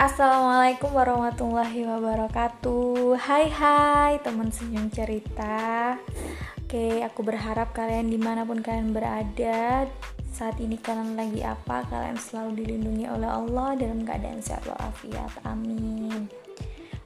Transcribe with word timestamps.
Assalamualaikum 0.00 0.96
warahmatullahi 0.96 1.84
wabarakatuh. 1.84 3.20
Hai 3.20 3.52
hai 3.52 4.16
teman 4.24 4.48
senyum 4.48 4.88
cerita. 4.88 5.92
Oke 6.56 7.04
aku 7.04 7.20
berharap 7.20 7.76
kalian 7.76 8.08
di 8.08 8.16
mana 8.16 8.48
pun 8.48 8.64
kalian 8.64 8.96
berada 8.96 9.84
Saat 10.32 10.56
ini 10.56 10.80
kalian 10.80 11.20
lagi 11.20 11.44
apa 11.44 11.84
Kalian 11.84 12.16
selalu 12.16 12.64
dilindungi 12.64 13.12
oleh 13.12 13.28
Allah 13.28 13.76
Dalam 13.76 14.00
keadaan 14.00 14.40
sehat 14.40 14.64
walafiat. 14.64 15.36
Amin. 15.44 16.32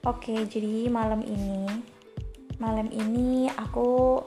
Oke 0.06 0.46
jadi 0.46 0.86
malam 0.86 1.26
ini 1.26 1.66
Malam 2.62 2.94
ini 2.94 3.50
aku 3.58 4.22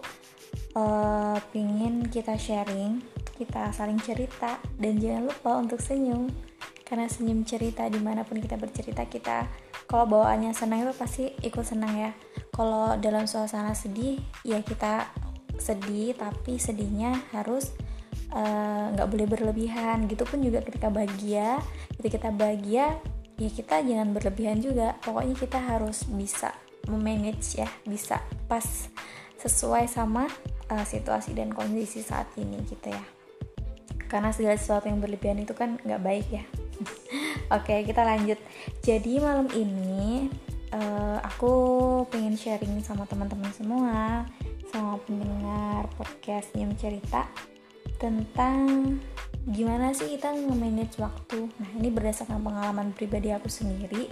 uh, 0.76 1.40
Pingin 1.56 2.04
kita 2.12 2.36
sharing 2.36 3.00
Kita 3.32 3.72
saling 3.72 4.04
cerita. 4.04 4.60
Dan 4.76 5.00
jangan 5.00 5.32
lupa 5.32 5.52
untuk 5.56 5.80
senyum 5.80 6.47
karena 6.88 7.12
senyum 7.12 7.44
cerita 7.44 7.84
di 7.92 8.00
mana 8.00 8.24
pun 8.24 8.40
kita 8.40 8.56
bercerita 8.56 9.04
kita 9.04 9.44
kalau 9.88 10.04
bawaannya 10.04 10.52
senang 10.52 10.84
itu 10.84 10.94
pasti 11.00 11.32
ikut 11.40 11.64
senang 11.64 11.96
ya. 11.96 12.12
Kalau 12.52 13.00
dalam 13.00 13.24
suasana 13.24 13.72
sedih 13.72 14.20
ya 14.44 14.60
kita 14.60 15.08
sedih 15.56 16.12
tapi 16.12 16.60
sedihnya 16.60 17.16
harus 17.32 17.72
eh, 18.36 18.86
nggak 18.92 19.08
uh, 19.08 19.12
boleh 19.12 19.28
berlebihan. 19.32 20.12
Gitu 20.12 20.28
pun 20.28 20.44
juga 20.44 20.60
ketika 20.60 20.92
bahagia 20.92 21.64
ketika 21.96 22.20
kita 22.20 22.30
bahagia 22.36 22.86
ya 23.40 23.50
kita 23.50 23.80
jangan 23.80 24.12
berlebihan 24.12 24.60
juga. 24.60 25.00
Pokoknya 25.00 25.40
kita 25.40 25.60
harus 25.64 26.04
bisa 26.12 26.52
memanage 26.92 27.64
ya 27.64 27.72
bisa 27.88 28.20
pas 28.52 28.92
sesuai 29.40 29.88
sama 29.88 30.28
uh, 30.68 30.84
situasi 30.84 31.32
dan 31.32 31.56
kondisi 31.56 32.04
saat 32.04 32.28
ini 32.36 32.60
gitu 32.68 32.92
ya. 32.92 33.04
Karena 34.12 34.36
segala 34.36 34.60
sesuatu 34.60 34.92
yang 34.92 35.00
berlebihan 35.00 35.40
itu 35.40 35.56
kan 35.56 35.80
nggak 35.80 36.04
baik 36.04 36.28
ya 36.28 36.44
Oke, 37.58 37.84
kita 37.86 38.02
lanjut. 38.04 38.40
Jadi 38.84 39.20
malam 39.20 39.48
ini 39.54 40.28
uh, 40.74 41.18
aku 41.24 41.54
pengen 42.12 42.38
sharing 42.38 42.80
sama 42.84 43.08
teman-teman 43.10 43.52
semua, 43.54 44.26
sama 44.70 45.00
pendengar 45.08 45.88
podcast 45.96 46.52
yang 46.54 46.74
Cerita 46.76 47.26
tentang 47.98 48.98
gimana 49.48 49.96
sih 49.96 50.20
kita 50.20 50.36
nge-manage 50.36 51.00
waktu. 51.00 51.48
Nah, 51.48 51.70
ini 51.80 51.90
berdasarkan 51.90 52.44
pengalaman 52.44 52.92
pribadi 52.94 53.32
aku 53.32 53.48
sendiri. 53.48 54.12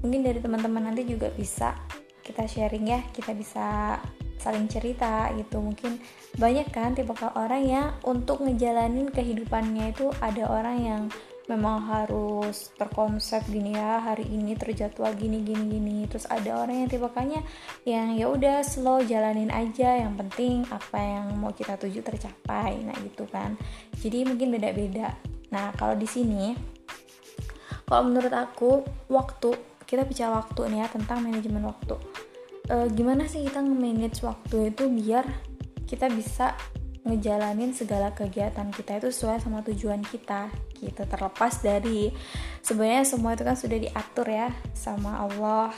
Mungkin 0.00 0.24
dari 0.24 0.40
teman-teman 0.40 0.90
nanti 0.90 1.04
juga 1.04 1.28
bisa 1.30 1.76
kita 2.24 2.48
sharing 2.48 2.86
ya, 2.88 3.00
kita 3.12 3.36
bisa 3.36 3.98
saling 4.40 4.64
cerita 4.72 5.28
gitu 5.36 5.60
mungkin 5.60 6.00
banyak 6.40 6.72
kan 6.72 6.96
tipe 6.96 7.12
orang 7.36 7.60
yang 7.68 7.92
untuk 8.08 8.40
ngejalanin 8.40 9.12
kehidupannya 9.12 9.92
itu 9.92 10.08
ada 10.24 10.48
orang 10.48 10.76
yang 10.80 11.02
memang 11.50 11.82
harus 11.90 12.70
terkonsep 12.78 13.42
gini 13.50 13.74
ya 13.74 13.98
hari 13.98 14.22
ini 14.30 14.54
terjadwal 14.54 15.10
gini 15.18 15.42
gini 15.42 15.66
gini. 15.66 15.98
Terus 16.06 16.30
ada 16.30 16.62
orang 16.62 16.86
yang 16.86 16.88
tipe-tipenya 16.88 17.42
yang 17.82 18.14
ya 18.14 18.30
udah 18.30 18.62
slow 18.62 19.02
jalanin 19.02 19.50
aja. 19.50 19.98
Yang 19.98 20.14
penting 20.22 20.56
apa 20.70 20.98
yang 21.02 21.26
mau 21.34 21.50
kita 21.50 21.74
tuju 21.74 22.06
tercapai. 22.06 22.78
Nah 22.86 22.94
gitu 23.02 23.26
kan. 23.26 23.58
Jadi 23.98 24.22
mungkin 24.22 24.54
beda-beda. 24.54 25.18
Nah 25.50 25.74
kalau 25.74 25.98
di 25.98 26.06
sini 26.06 26.54
kalau 27.90 28.06
menurut 28.06 28.30
aku 28.30 28.86
waktu 29.10 29.50
kita 29.82 30.06
bicara 30.06 30.38
waktu 30.38 30.70
nih 30.70 30.86
ya 30.86 30.86
tentang 30.86 31.26
manajemen 31.26 31.66
waktu. 31.66 31.98
E, 32.70 32.86
gimana 32.94 33.26
sih 33.26 33.42
kita 33.42 33.58
nge-manage 33.66 34.22
waktu 34.22 34.70
itu 34.70 34.86
biar 34.86 35.26
kita 35.90 36.06
bisa 36.06 36.54
ngejalanin 37.00 37.72
segala 37.72 38.12
kegiatan 38.12 38.68
kita 38.68 39.00
itu 39.00 39.08
sesuai 39.08 39.40
sama 39.40 39.64
tujuan 39.64 40.04
kita 40.04 40.52
gitu. 40.76 41.02
Terlepas 41.08 41.64
dari 41.64 42.12
sebenarnya 42.60 43.04
semua 43.08 43.32
itu 43.32 43.44
kan 43.44 43.56
sudah 43.56 43.78
diatur 43.80 44.26
ya 44.28 44.52
sama 44.76 45.24
Allah 45.24 45.72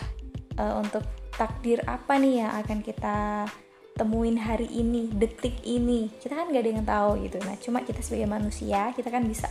uh, 0.58 0.74
untuk 0.82 1.06
takdir 1.32 1.80
apa 1.86 2.18
nih 2.18 2.44
yang 2.44 2.52
akan 2.60 2.78
kita 2.82 3.46
temuin 3.94 4.40
hari 4.40 4.66
ini 4.72 5.12
detik 5.14 5.62
ini. 5.62 6.10
Kita 6.18 6.34
kan 6.34 6.50
gak 6.50 6.62
ada 6.64 6.70
yang 6.74 6.86
tahu 6.86 7.10
gitu. 7.22 7.38
Nah 7.44 7.54
cuma 7.60 7.84
kita 7.86 8.02
sebagai 8.02 8.28
manusia 8.28 8.90
kita 8.96 9.08
kan 9.12 9.22
bisa 9.22 9.46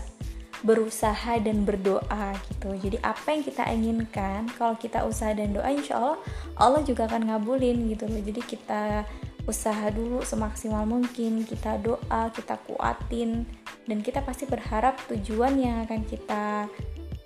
berusaha 0.61 1.41
dan 1.41 1.65
berdoa 1.65 2.37
gitu. 2.49 2.69
Jadi 2.77 2.97
apa 3.01 3.33
yang 3.33 3.41
kita 3.41 3.63
inginkan 3.73 4.45
kalau 4.59 4.77
kita 4.77 5.01
usaha 5.09 5.33
dan 5.33 5.57
doa 5.57 5.69
insya 5.73 5.97
Allah 5.97 6.17
Allah 6.61 6.81
juga 6.85 7.09
akan 7.09 7.33
ngabulin 7.33 7.89
gitu 7.89 8.05
loh. 8.05 8.21
Jadi 8.21 8.41
kita 8.45 9.05
usaha 9.47 9.89
dulu 9.89 10.21
semaksimal 10.21 10.83
mungkin. 10.85 11.45
Kita 11.45 11.77
doa 11.81 12.29
kita 12.33 12.57
kuatin. 12.65 13.45
Dan 13.85 14.05
kita 14.05 14.21
pasti 14.21 14.45
berharap 14.45 14.97
tujuan 15.09 15.57
yang 15.57 15.83
akan 15.85 16.01
kita 16.05 16.69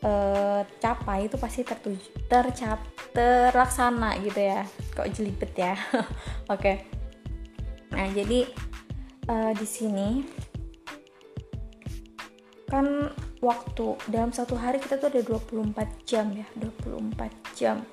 uh, 0.06 0.62
capai 0.80 1.28
itu 1.28 1.36
pasti 1.36 1.62
tertuju 1.68 2.08
tercap 2.30 2.80
terlaksana 3.12 4.20
gitu 4.24 4.40
ya. 4.40 4.64
Kok 4.94 5.10
jelibet 5.12 5.52
ya? 5.56 5.76
Oke. 6.54 6.60
Okay. 6.60 6.76
nah 7.96 8.12
jadi 8.12 8.44
uh, 9.32 9.56
di 9.56 9.64
sini 9.64 10.26
kan 12.68 13.14
waktu 13.40 13.96
dalam 14.10 14.34
satu 14.34 14.58
hari 14.58 14.82
kita 14.82 14.98
tuh 14.98 15.14
ada 15.14 15.22
24 15.22 15.80
jam 16.04 16.34
ya 16.34 16.48
24 16.58 17.56
jam 17.56 17.86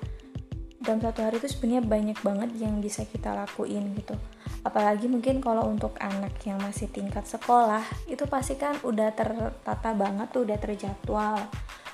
dalam 0.83 0.99
satu 0.99 1.23
hari 1.23 1.39
itu 1.39 1.47
sebenarnya 1.47 1.83
banyak 1.87 2.19
banget 2.19 2.49
yang 2.59 2.83
bisa 2.83 3.07
kita 3.07 3.31
lakuin 3.31 3.95
gitu. 3.95 4.19
Apalagi 4.67 5.07
mungkin 5.07 5.39
kalau 5.39 5.67
untuk 5.67 5.95
anak 5.99 6.35
yang 6.43 6.59
masih 6.59 6.91
tingkat 6.91 7.23
sekolah 7.23 7.83
itu 8.07 8.27
pasti 8.27 8.59
kan 8.59 8.75
udah 8.83 9.15
tertata 9.15 9.95
banget 9.95 10.27
tuh 10.35 10.43
udah 10.43 10.57
terjadwal. 10.59 11.39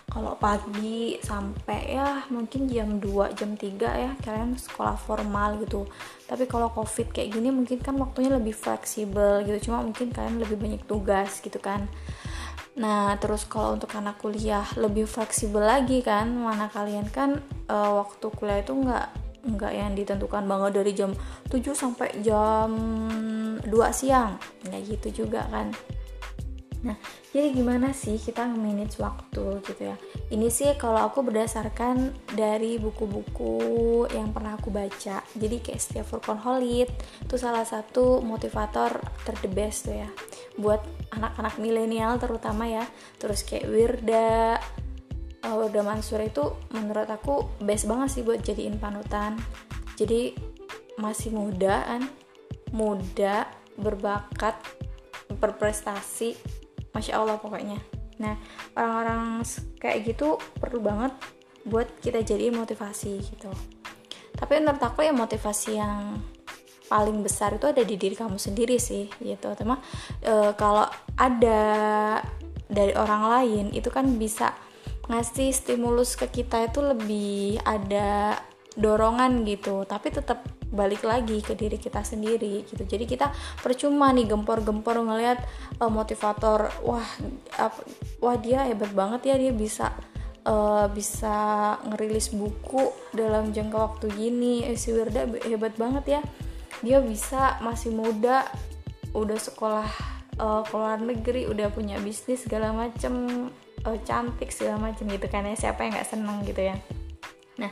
Kalau 0.09 0.33
pagi 0.41 1.21
sampai 1.21 1.93
ya 1.93 2.25
mungkin 2.33 2.65
jam 2.65 2.97
2 2.97 3.37
jam 3.37 3.53
3 3.53 3.77
ya 3.77 4.11
kalian 4.25 4.57
sekolah 4.57 4.97
formal 4.97 5.61
gitu. 5.61 5.85
Tapi 6.25 6.49
kalau 6.49 6.73
covid 6.73 7.13
kayak 7.13 7.37
gini 7.37 7.53
mungkin 7.53 7.77
kan 7.77 7.93
waktunya 7.93 8.33
lebih 8.33 8.57
fleksibel 8.57 9.45
gitu. 9.45 9.69
Cuma 9.69 9.85
mungkin 9.85 10.09
kalian 10.09 10.41
lebih 10.41 10.57
banyak 10.57 10.81
tugas 10.89 11.37
gitu 11.45 11.61
kan 11.61 11.85
Nah, 12.77 13.17
terus 13.17 13.49
kalau 13.49 13.73
untuk 13.79 13.89
anak 13.97 14.21
kuliah 14.21 14.67
lebih 14.77 15.09
fleksibel 15.09 15.65
lagi 15.65 16.05
kan, 16.05 16.29
mana 16.29 16.69
kalian 16.69 17.09
kan 17.09 17.41
uh, 17.65 18.03
waktu 18.05 18.29
kuliah 18.37 18.61
itu 18.61 18.77
nggak 18.77 19.07
nggak 19.39 19.73
yang 19.73 19.95
ditentukan 19.95 20.43
banget 20.45 20.71
dari 20.83 20.91
jam 20.91 21.11
7 21.47 21.71
sampai 21.73 22.21
jam 22.21 22.69
2 23.63 23.65
siang, 23.95 24.37
nggak 24.67 24.81
gitu 24.85 25.25
juga 25.25 25.47
kan. 25.49 25.73
Nah, 26.79 26.95
jadi 27.35 27.51
gimana 27.51 27.91
sih 27.91 28.15
kita 28.15 28.47
manage 28.47 29.03
waktu 29.03 29.59
gitu 29.67 29.81
ya? 29.91 29.99
Ini 30.31 30.47
sih 30.47 30.71
kalau 30.79 31.03
aku 31.03 31.27
berdasarkan 31.27 32.15
dari 32.31 32.79
buku-buku 32.79 34.07
yang 34.15 34.31
pernah 34.31 34.55
aku 34.55 34.71
baca. 34.71 35.19
Jadi 35.35 35.59
kayak 35.59 35.81
Steve 35.83 36.07
Workaholic 36.07 36.87
itu 37.27 37.35
salah 37.35 37.67
satu 37.67 38.23
motivator 38.23 38.95
ter 39.27 39.35
tuh 39.43 39.95
ya. 39.95 40.09
Buat 40.55 40.79
anak-anak 41.19 41.59
milenial 41.59 42.15
terutama 42.15 42.63
ya. 42.63 42.87
Terus 43.19 43.43
kayak 43.43 43.67
Wirda, 43.67 44.55
uh, 45.43 45.55
Wirda 45.59 45.83
Mansur 45.83 46.23
itu 46.23 46.55
menurut 46.71 47.11
aku 47.11 47.59
best 47.59 47.91
banget 47.91 48.09
sih 48.15 48.23
buat 48.23 48.39
jadiin 48.39 48.79
panutan. 48.79 49.35
Jadi 49.99 50.31
masih 50.95 51.35
muda 51.35 51.83
kan, 51.83 52.07
muda, 52.71 53.51
berbakat, 53.75 54.55
berprestasi 55.43 56.58
masya 56.93 57.21
allah 57.21 57.37
pokoknya. 57.37 57.77
Nah 58.19 58.35
orang-orang 58.75 59.43
kayak 59.79 59.99
gitu 60.13 60.37
perlu 60.59 60.83
banget 60.83 61.13
buat 61.67 61.87
kita 62.01 62.23
jadi 62.23 62.51
motivasi 62.51 63.13
gitu. 63.23 63.51
Tapi 64.35 64.63
menurut 64.63 64.79
aku 64.79 65.03
ya 65.03 65.11
motivasi 65.11 65.75
yang 65.75 66.19
paling 66.89 67.21
besar 67.21 67.53
itu 67.53 67.69
ada 67.69 67.85
di 67.85 67.95
diri 67.99 68.15
kamu 68.17 68.39
sendiri 68.41 68.81
sih 68.81 69.11
gitu. 69.21 69.53
Tema 69.53 69.77
e, 70.23 70.55
kalau 70.57 70.87
ada 71.19 71.61
dari 72.69 72.93
orang 72.97 73.23
lain 73.29 73.65
itu 73.75 73.89
kan 73.93 74.05
bisa 74.17 74.55
ngasih 75.09 75.49
stimulus 75.49 76.13
ke 76.13 76.29
kita 76.29 76.69
itu 76.69 76.79
lebih 76.85 77.57
ada 77.65 78.37
dorongan 78.79 79.43
gitu 79.43 79.83
tapi 79.83 80.09
tetap 80.09 80.41
balik 80.69 81.01
lagi 81.01 81.41
ke 81.41 81.57
diri 81.57 81.81
kita 81.81 82.05
sendiri 82.05 82.63
gitu. 82.65 82.85
Jadi 82.85 83.09
kita 83.09 83.33
percuma 83.61 84.13
nih 84.13 84.29
gempor-gempor 84.29 85.01
ngelihat 85.01 85.41
uh, 85.81 85.89
motivator 85.89 86.69
wah 86.85 87.05
ap, 87.57 87.73
wah 88.21 88.37
dia 88.37 88.69
hebat 88.69 88.93
banget 88.93 89.33
ya 89.33 89.35
dia 89.41 89.51
bisa 89.51 89.91
uh, 90.45 90.85
bisa 90.93 91.35
ngerilis 91.89 92.31
buku 92.31 92.93
dalam 93.17 93.49
jangka 93.49 93.77
waktu 93.77 94.05
gini. 94.13 94.65
Eh, 94.69 94.77
si 94.77 94.93
Wirda 94.93 95.25
hebat 95.49 95.73
banget 95.75 96.21
ya. 96.21 96.21
Dia 96.85 97.01
bisa 97.01 97.57
masih 97.65 97.91
muda 97.91 98.45
udah 99.11 99.39
sekolah 99.41 99.89
uh, 100.37 100.61
ke 100.61 100.73
luar 100.77 101.01
negeri 101.01 101.49
udah 101.49 101.73
punya 101.73 101.97
bisnis 101.97 102.45
segala 102.45 102.69
macem 102.69 103.49
uh, 103.89 103.97
cantik 104.05 104.53
segala 104.53 104.93
macem 104.93 105.09
gitu 105.09 105.25
kan 105.25 105.49
ya. 105.49 105.57
Siapa 105.57 105.81
yang 105.81 105.97
nggak 105.97 106.09
seneng 106.13 106.45
gitu 106.45 106.61
ya 106.61 106.77
nah 107.59 107.71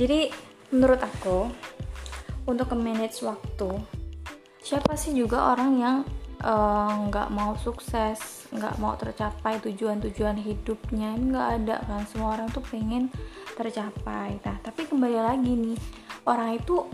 jadi 0.00 0.32
menurut 0.72 0.98
aku 1.04 1.52
untuk 2.48 2.72
ke 2.72 2.76
manage 2.78 3.20
waktu 3.22 3.70
siapa 4.66 4.98
sih 4.98 5.14
juga 5.14 5.54
orang 5.54 5.72
yang 5.78 5.96
nggak 7.06 7.28
uh, 7.30 7.32
mau 7.32 7.56
sukses 7.56 8.36
nggak 8.52 8.76
mau 8.78 8.94
tercapai 8.94 9.58
tujuan-tujuan 9.64 10.36
hidupnya? 10.38 11.16
Ini 11.16 11.24
nggak 11.32 11.50
ada 11.62 11.76
kan? 11.86 12.02
Semua 12.06 12.36
orang 12.38 12.48
tuh 12.52 12.62
pengen 12.62 13.08
tercapai. 13.56 14.38
Nah 14.44 14.56
tapi 14.62 14.86
kembali 14.86 15.18
lagi 15.18 15.52
nih 15.56 15.78
orang 16.28 16.60
itu 16.60 16.86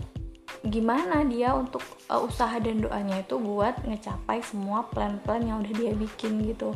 gimana 0.63 1.27
dia 1.27 1.51
untuk 1.51 1.83
uh, 2.07 2.23
usaha 2.23 2.55
dan 2.61 2.79
doanya 2.79 3.19
itu 3.19 3.35
buat 3.35 3.83
ngecapai 3.83 4.39
semua 4.41 4.87
plan-plan 4.87 5.43
yang 5.43 5.59
udah 5.59 5.73
dia 5.75 5.91
bikin 5.91 6.39
gitu. 6.47 6.71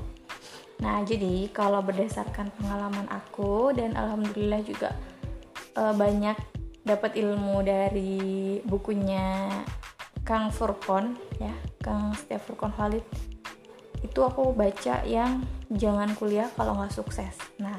Nah 0.83 1.01
jadi 1.07 1.49
kalau 1.55 1.81
berdasarkan 1.81 2.51
pengalaman 2.59 3.07
aku 3.09 3.71
dan 3.73 3.95
alhamdulillah 3.95 4.61
juga 4.61 4.91
uh, 5.77 5.93
banyak 5.93 6.35
dapat 6.81 7.19
ilmu 7.19 7.61
dari 7.61 8.57
bukunya 8.65 9.51
Kang 10.25 10.49
Furkon 10.49 11.15
ya 11.37 11.53
Kang 11.79 12.17
Steve 12.17 12.41
Furkon 12.41 12.73
Khalid. 12.73 13.05
Itu 14.01 14.25
aku 14.25 14.53
baca 14.53 15.05
yang 15.05 15.45
jangan 15.69 16.13
kuliah 16.17 16.49
kalau 16.57 16.75
nggak 16.75 16.91
sukses. 16.91 17.37
Nah 17.61 17.77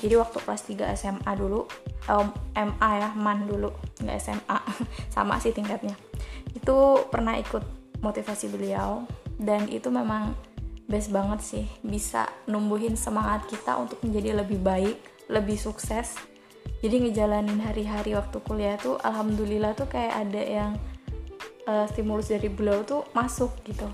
jadi 0.00 0.18
waktu 0.18 0.38
kelas 0.42 0.62
3 0.66 0.96
SMA 0.96 1.32
dulu 1.36 1.68
um, 2.08 2.28
MA 2.56 2.90
ya 2.98 3.10
man 3.14 3.46
dulu 3.46 3.70
nggak 4.00 4.18
SMA 4.18 4.58
sama 5.14 5.38
sih 5.38 5.52
tingkatnya. 5.52 5.94
Itu 6.56 7.06
pernah 7.12 7.36
ikut 7.38 7.62
motivasi 8.02 8.52
beliau 8.52 9.06
dan 9.40 9.66
itu 9.66 9.88
memang 9.90 10.36
best 10.84 11.08
banget 11.08 11.40
sih 11.40 11.64
bisa 11.80 12.28
numbuhin 12.44 12.94
semangat 12.94 13.48
kita 13.48 13.72
untuk 13.80 13.98
menjadi 14.04 14.44
lebih 14.44 14.60
baik 14.60 15.00
lebih 15.32 15.56
sukses 15.56 16.20
jadi 16.84 17.00
ngejalanin 17.00 17.64
hari-hari 17.64 18.12
waktu 18.12 18.44
kuliah 18.44 18.76
tuh 18.76 19.00
alhamdulillah 19.00 19.72
tuh 19.72 19.88
kayak 19.88 20.28
ada 20.28 20.42
yang 20.44 20.72
uh, 21.64 21.88
stimulus 21.88 22.28
dari 22.28 22.52
beliau 22.52 22.84
tuh 22.84 23.08
masuk 23.16 23.56
gitu. 23.64 23.88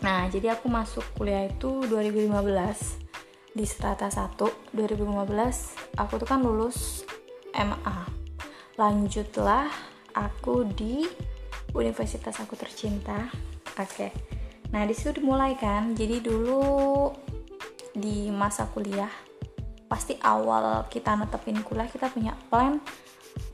Nah 0.00 0.24
jadi 0.32 0.56
aku 0.56 0.72
masuk 0.72 1.04
kuliah 1.20 1.44
itu 1.44 1.84
2015 1.84 3.52
di 3.52 3.64
strata 3.68 4.08
1 4.08 4.32
2015 4.72 6.00
aku 6.00 6.12
tuh 6.22 6.24
kan 6.24 6.40
lulus 6.40 7.04
MA 7.52 8.08
lanjutlah 8.80 9.68
aku 10.16 10.64
di 10.72 11.04
universitas 11.76 12.40
aku 12.40 12.56
tercinta. 12.56 13.28
Oke. 13.76 14.08
Okay. 14.08 14.10
nah 14.72 14.88
di 14.88 14.96
situ 14.96 15.20
dimulai 15.20 15.52
kan. 15.52 15.92
Jadi 15.92 16.24
dulu 16.24 17.12
di 17.92 18.32
masa 18.32 18.64
kuliah 18.72 19.29
pasti 19.90 20.14
awal 20.22 20.86
kita 20.86 21.18
netepin 21.18 21.66
kuliah 21.66 21.90
kita 21.90 22.06
punya 22.14 22.38
plan. 22.46 22.78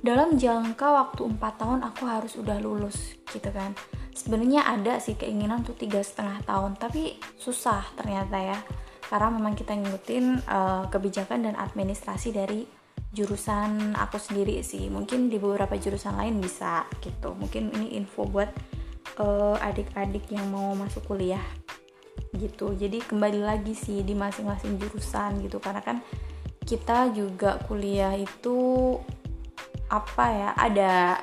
Dalam 0.04 0.36
jangka 0.36 0.84
waktu 0.84 1.24
4 1.24 1.40
tahun 1.40 1.80
aku 1.80 2.04
harus 2.04 2.36
udah 2.36 2.60
lulus 2.60 3.16
gitu 3.32 3.48
kan. 3.48 3.72
Sebenarnya 4.12 4.68
ada 4.68 5.00
sih 5.00 5.16
keinginan 5.16 5.64
untuk 5.64 5.80
tiga 5.80 6.04
setengah 6.04 6.44
tahun 6.44 6.76
tapi 6.76 7.16
susah 7.40 7.80
ternyata 7.96 8.36
ya. 8.36 8.58
Karena 9.08 9.32
memang 9.32 9.56
kita 9.56 9.72
ngikutin 9.72 10.24
uh, 10.44 10.84
kebijakan 10.92 11.48
dan 11.48 11.54
administrasi 11.56 12.36
dari 12.36 12.68
jurusan 13.16 13.96
aku 13.96 14.20
sendiri 14.20 14.60
sih. 14.60 14.92
Mungkin 14.92 15.32
di 15.32 15.40
beberapa 15.40 15.72
jurusan 15.80 16.20
lain 16.20 16.36
bisa 16.42 16.84
gitu. 17.00 17.32
Mungkin 17.32 17.72
ini 17.80 17.96
info 17.96 18.28
buat 18.28 18.52
uh, 19.20 19.56
adik-adik 19.62 20.28
yang 20.28 20.52
mau 20.52 20.76
masuk 20.76 21.08
kuliah 21.08 21.44
gitu. 22.36 22.76
Jadi 22.76 23.00
kembali 23.00 23.40
lagi 23.40 23.72
sih 23.72 24.04
di 24.04 24.12
masing-masing 24.12 24.76
jurusan 24.76 25.40
gitu. 25.40 25.62
Karena 25.62 25.80
kan 25.80 26.02
kita 26.66 27.14
juga 27.14 27.62
kuliah 27.70 28.18
itu 28.18 28.98
apa 29.86 30.24
ya 30.34 30.50
ada 30.58 31.22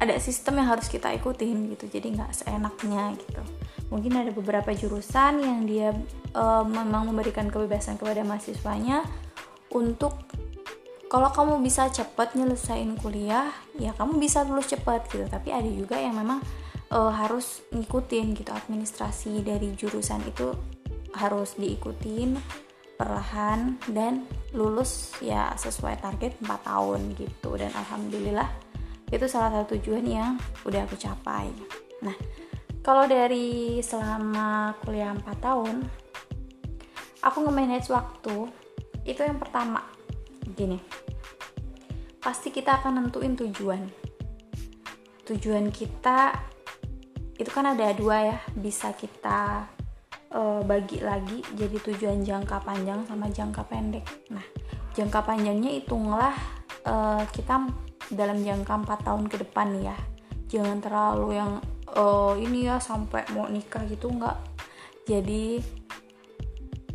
ada 0.00 0.16
sistem 0.18 0.58
yang 0.58 0.74
harus 0.74 0.90
kita 0.90 1.12
ikutin 1.14 1.70
gitu 1.76 1.86
jadi 1.86 2.10
nggak 2.10 2.32
seenaknya 2.34 3.14
gitu. 3.20 3.42
Mungkin 3.92 4.16
ada 4.16 4.30
beberapa 4.34 4.72
jurusan 4.74 5.44
yang 5.44 5.68
dia 5.68 5.94
uh, 6.34 6.64
memang 6.66 7.06
memberikan 7.12 7.46
kebebasan 7.52 8.00
kepada 8.00 8.24
mahasiswanya 8.26 9.04
untuk 9.70 10.16
kalau 11.10 11.28
kamu 11.30 11.58
bisa 11.62 11.90
cepat 11.90 12.38
nyelesain 12.38 12.96
kuliah 12.98 13.50
ya 13.76 13.92
kamu 13.94 14.18
bisa 14.18 14.42
lulus 14.42 14.72
cepat 14.72 15.06
gitu. 15.12 15.28
Tapi 15.28 15.52
ada 15.52 15.68
juga 15.68 16.00
yang 16.00 16.16
memang 16.16 16.40
uh, 16.90 17.12
harus 17.12 17.62
ngikutin 17.70 18.34
gitu 18.40 18.50
administrasi 18.50 19.44
dari 19.44 19.76
jurusan 19.76 20.24
itu 20.26 20.56
harus 21.14 21.58
diikutin 21.60 22.40
perlahan 23.00 23.80
dan 23.88 24.28
lulus 24.52 25.16
ya 25.24 25.56
sesuai 25.56 26.04
target 26.04 26.36
4 26.44 26.68
tahun 26.68 27.16
gitu. 27.16 27.56
Dan 27.56 27.72
alhamdulillah 27.72 28.44
itu 29.08 29.24
salah 29.24 29.48
satu 29.56 29.80
tujuan 29.80 30.04
yang 30.04 30.36
udah 30.68 30.84
aku 30.84 31.00
capai. 31.00 31.48
Nah 32.04 32.12
kalau 32.84 33.08
dari 33.08 33.80
selama 33.80 34.76
kuliah 34.84 35.16
4 35.16 35.24
tahun 35.40 35.80
aku 37.24 37.36
nge-manage 37.48 37.88
waktu 37.88 38.52
itu 39.08 39.24
yang 39.24 39.40
pertama. 39.40 39.80
Gini 40.52 40.76
pasti 42.20 42.52
kita 42.52 42.84
akan 42.84 43.00
nentuin 43.00 43.32
tujuan. 43.32 43.80
Tujuan 45.24 45.72
kita 45.72 46.36
itu 47.40 47.48
kan 47.48 47.72
ada 47.72 47.96
dua 47.96 48.36
ya 48.36 48.38
bisa 48.52 48.92
kita 48.92 49.64
uh, 50.34 50.60
bagi 50.64 51.02
lagi 51.02 51.42
jadi 51.54 51.76
tujuan 51.78 52.22
jangka 52.22 52.62
panjang 52.62 53.04
sama 53.06 53.30
jangka 53.30 53.62
pendek. 53.66 54.06
Nah, 54.30 54.44
jangka 54.94 55.20
panjangnya 55.26 55.70
hitunglah 55.78 56.34
uh, 56.86 57.22
kita 57.30 57.70
dalam 58.10 58.42
jangka 58.42 58.72
4 58.86 59.06
tahun 59.06 59.24
ke 59.30 59.36
depan 59.46 59.68
ya. 59.82 59.96
Jangan 60.50 60.82
terlalu 60.82 61.38
yang 61.38 61.62
uh, 61.94 62.34
ini 62.34 62.66
ya 62.66 62.82
sampai 62.82 63.26
mau 63.34 63.46
nikah 63.46 63.86
gitu 63.86 64.10
enggak. 64.10 64.38
Jadi 65.06 65.62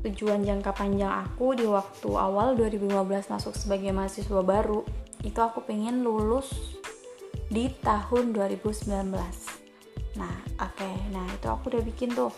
tujuan 0.06 0.46
jangka 0.46 0.70
panjang 0.70 1.10
aku 1.10 1.58
di 1.58 1.66
waktu 1.66 2.10
awal 2.14 2.54
2015 2.54 2.94
masuk 3.26 3.58
sebagai 3.58 3.90
mahasiswa 3.90 4.46
baru 4.46 4.86
itu 5.26 5.42
aku 5.42 5.66
pengen 5.66 6.06
lulus 6.06 6.78
di 7.50 7.74
tahun 7.82 8.30
2019 8.38 8.94
nah 10.22 10.38
oke 10.62 10.78
okay. 10.78 10.94
nah 11.10 11.26
itu 11.26 11.50
aku 11.50 11.74
udah 11.74 11.82
bikin 11.82 12.14
tuh 12.14 12.30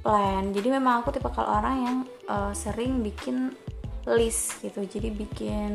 plan. 0.00 0.52
Jadi 0.52 0.68
memang 0.72 1.04
aku 1.04 1.14
tipe 1.14 1.28
kalau 1.32 1.60
orang 1.60 1.76
yang 1.84 1.96
uh, 2.28 2.52
sering 2.56 3.04
bikin 3.04 3.52
list 4.08 4.60
gitu. 4.64 4.84
Jadi 4.84 5.08
bikin 5.12 5.72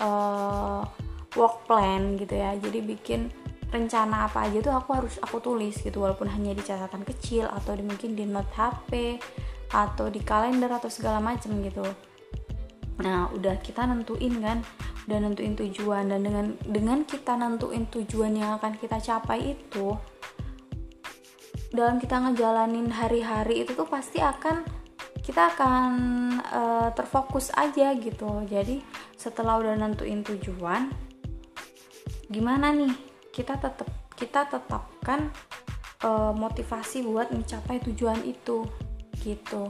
uh, 0.00 0.82
work 1.36 1.68
plan 1.68 2.16
gitu 2.16 2.34
ya. 2.34 2.56
Jadi 2.56 2.80
bikin 2.82 3.28
rencana 3.68 4.24
apa 4.24 4.48
aja 4.48 4.64
tuh 4.64 4.72
aku 4.72 4.90
harus 4.96 5.14
aku 5.20 5.38
tulis 5.40 5.76
gitu. 5.80 6.00
Walaupun 6.02 6.28
hanya 6.32 6.56
di 6.56 6.64
catatan 6.64 7.04
kecil 7.04 7.46
atau 7.48 7.76
di, 7.76 7.84
mungkin 7.84 8.16
di 8.16 8.24
note 8.24 8.50
HP 8.56 9.20
atau 9.68 10.08
di 10.08 10.24
kalender 10.24 10.72
atau 10.72 10.88
segala 10.88 11.20
macam 11.20 11.60
gitu. 11.60 11.84
Nah 13.04 13.28
udah 13.36 13.60
kita 13.60 13.84
nentuin 13.84 14.40
kan 14.40 14.58
udah 15.04 15.18
nentuin 15.20 15.54
tujuan. 15.54 16.08
Dan 16.08 16.24
dengan 16.24 16.46
dengan 16.64 16.98
kita 17.04 17.36
nentuin 17.36 17.84
tujuan 17.92 18.32
yang 18.32 18.56
akan 18.56 18.80
kita 18.80 18.96
capai 18.96 19.52
itu 19.52 19.92
dalam 21.68 22.00
kita 22.00 22.16
ngejalanin 22.24 22.88
hari-hari 22.88 23.64
itu 23.64 23.76
tuh 23.76 23.88
pasti 23.88 24.20
akan 24.24 24.64
kita 25.20 25.52
akan 25.52 25.90
uh, 26.40 26.88
terfokus 26.96 27.52
aja 27.52 27.92
gitu. 27.92 28.48
Jadi 28.48 28.80
setelah 29.12 29.60
udah 29.60 29.76
nentuin 29.76 30.24
tujuan 30.24 30.88
gimana 32.32 32.72
nih? 32.72 32.92
Kita 33.28 33.60
tetap 33.60 33.88
kita 34.16 34.48
tetapkan 34.48 35.28
uh, 36.02 36.32
motivasi 36.32 37.04
buat 37.04 37.28
mencapai 37.28 37.84
tujuan 37.84 38.24
itu 38.24 38.64
gitu. 39.20 39.68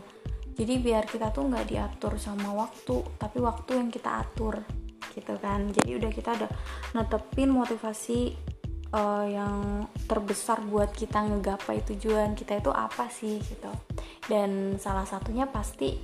Jadi 0.55 0.75
biar 0.83 1.07
kita 1.07 1.31
tuh 1.31 1.51
nggak 1.51 1.67
diatur 1.71 2.19
sama 2.19 2.51
waktu 2.55 3.03
tapi 3.19 3.39
waktu 3.43 3.79
yang 3.79 3.91
kita 3.91 4.23
atur 4.23 4.63
gitu 5.15 5.35
kan. 5.43 5.75
Jadi 5.75 5.99
udah 5.99 6.11
kita 6.15 6.39
udah 6.39 6.51
netepin 6.95 7.51
motivasi 7.51 8.48
uh, 8.93 9.27
yang 9.29 9.85
terbesar 10.09 10.65
buat 10.65 10.93
kita 10.93 11.25
ngegapai 11.29 11.85
tujuan 11.95 12.33
kita 12.33 12.61
itu 12.61 12.71
apa 12.73 13.09
sih 13.13 13.41
gitu. 13.43 13.73
Dan 14.29 14.77
salah 14.81 15.05
satunya 15.05 15.49
pasti 15.49 15.97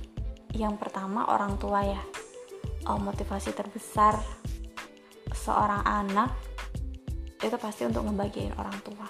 yang 0.53 0.77
pertama 0.77 1.29
orang 1.29 1.57
tua 1.57 1.81
ya. 1.85 2.01
Uh, 2.85 3.01
motivasi 3.01 3.49
terbesar 3.57 4.21
seorang 5.33 5.81
anak 5.85 6.29
itu 7.41 7.57
pasti 7.57 7.85
untuk 7.85 8.05
ngebagiin 8.05 8.53
orang 8.57 8.77
tua. 8.85 9.07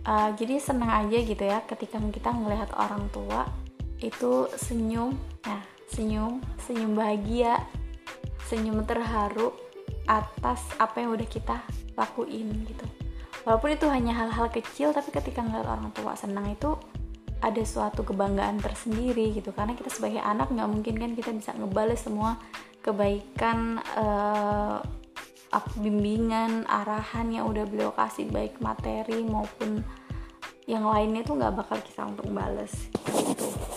Uh, 0.00 0.32
jadi 0.34 0.58
senang 0.58 1.06
aja 1.06 1.18
gitu 1.22 1.44
ya 1.44 1.62
ketika 1.68 2.00
kita 2.10 2.32
ngelihat 2.34 2.74
orang 2.74 3.06
tua 3.14 3.46
itu 4.02 4.50
senyum. 4.58 5.14
Nah 5.46 5.62
senyum 5.90 6.42
senyum 6.66 6.94
bahagia 6.94 7.62
senyum 8.46 8.82
terharu 8.82 9.54
atas 10.10 10.66
apa 10.82 10.98
yang 10.98 11.14
udah 11.14 11.28
kita 11.30 11.62
lakuin 11.94 12.50
gitu. 12.66 12.86
Walaupun 13.46 13.78
itu 13.78 13.86
hanya 13.86 14.12
hal-hal 14.18 14.50
kecil 14.50 14.90
tapi 14.90 15.14
ketika 15.14 15.40
ngeliat 15.40 15.70
orang 15.70 15.94
tua 15.94 16.18
senang 16.18 16.50
itu 16.50 16.74
ada 17.40 17.62
suatu 17.62 18.02
kebanggaan 18.02 18.58
tersendiri 18.58 19.30
gitu. 19.38 19.54
Karena 19.54 19.78
kita 19.78 19.88
sebagai 19.88 20.18
anak 20.18 20.50
nggak 20.50 20.68
mungkin 20.68 20.94
kan 20.98 21.10
kita 21.14 21.30
bisa 21.30 21.54
ngebales 21.54 22.02
semua 22.02 22.36
kebaikan 22.82 23.78
uh, 23.94 24.82
bimbingan 25.78 26.66
arahan 26.66 27.30
yang 27.30 27.46
udah 27.48 27.64
beliau 27.66 27.90
kasih 27.94 28.28
baik 28.30 28.58
materi 28.58 29.22
maupun 29.24 29.82
yang 30.68 30.86
lainnya 30.86 31.26
tuh 31.26 31.34
nggak 31.34 31.54
bakal 31.58 31.78
kita 31.82 32.06
untuk 32.06 32.30
bales 32.30 32.70
gitu 33.02 33.69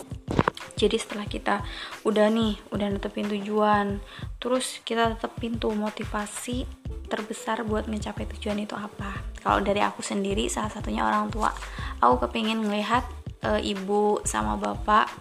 jadi 0.83 0.99
setelah 0.99 1.23
kita 1.23 1.63
udah 2.03 2.27
nih 2.27 2.59
udah 2.75 2.87
netepin 2.91 3.31
tujuan 3.31 4.03
terus 4.43 4.83
kita 4.83 5.15
tetepin 5.15 5.55
tuh 5.55 5.71
motivasi 5.71 6.67
terbesar 7.07 7.61
buat 7.61 7.85
mencapai 7.85 8.25
tujuan 8.35 8.57
itu 8.65 8.73
apa. 8.73 9.21
Kalau 9.37 9.61
dari 9.61 9.85
aku 9.85 10.01
sendiri 10.01 10.49
salah 10.49 10.73
satunya 10.73 11.05
orang 11.05 11.29
tua. 11.29 11.53
Aku 12.01 12.17
kepingin 12.25 12.65
ngelihat 12.65 13.05
e, 13.45 13.61
ibu 13.69 14.17
sama 14.25 14.57
bapak 14.57 15.13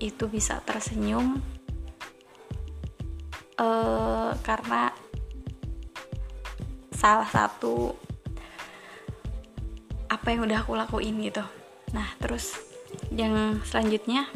itu 0.00 0.24
bisa 0.24 0.64
tersenyum 0.64 1.44
e, 3.60 3.68
karena 4.40 4.88
salah 6.96 7.28
satu 7.28 7.92
apa 10.08 10.26
yang 10.32 10.48
udah 10.48 10.64
aku 10.64 10.72
lakuin 10.80 11.20
gitu. 11.20 11.44
Nah 11.92 12.08
terus 12.24 12.56
yang 13.12 13.60
selanjutnya 13.68 14.32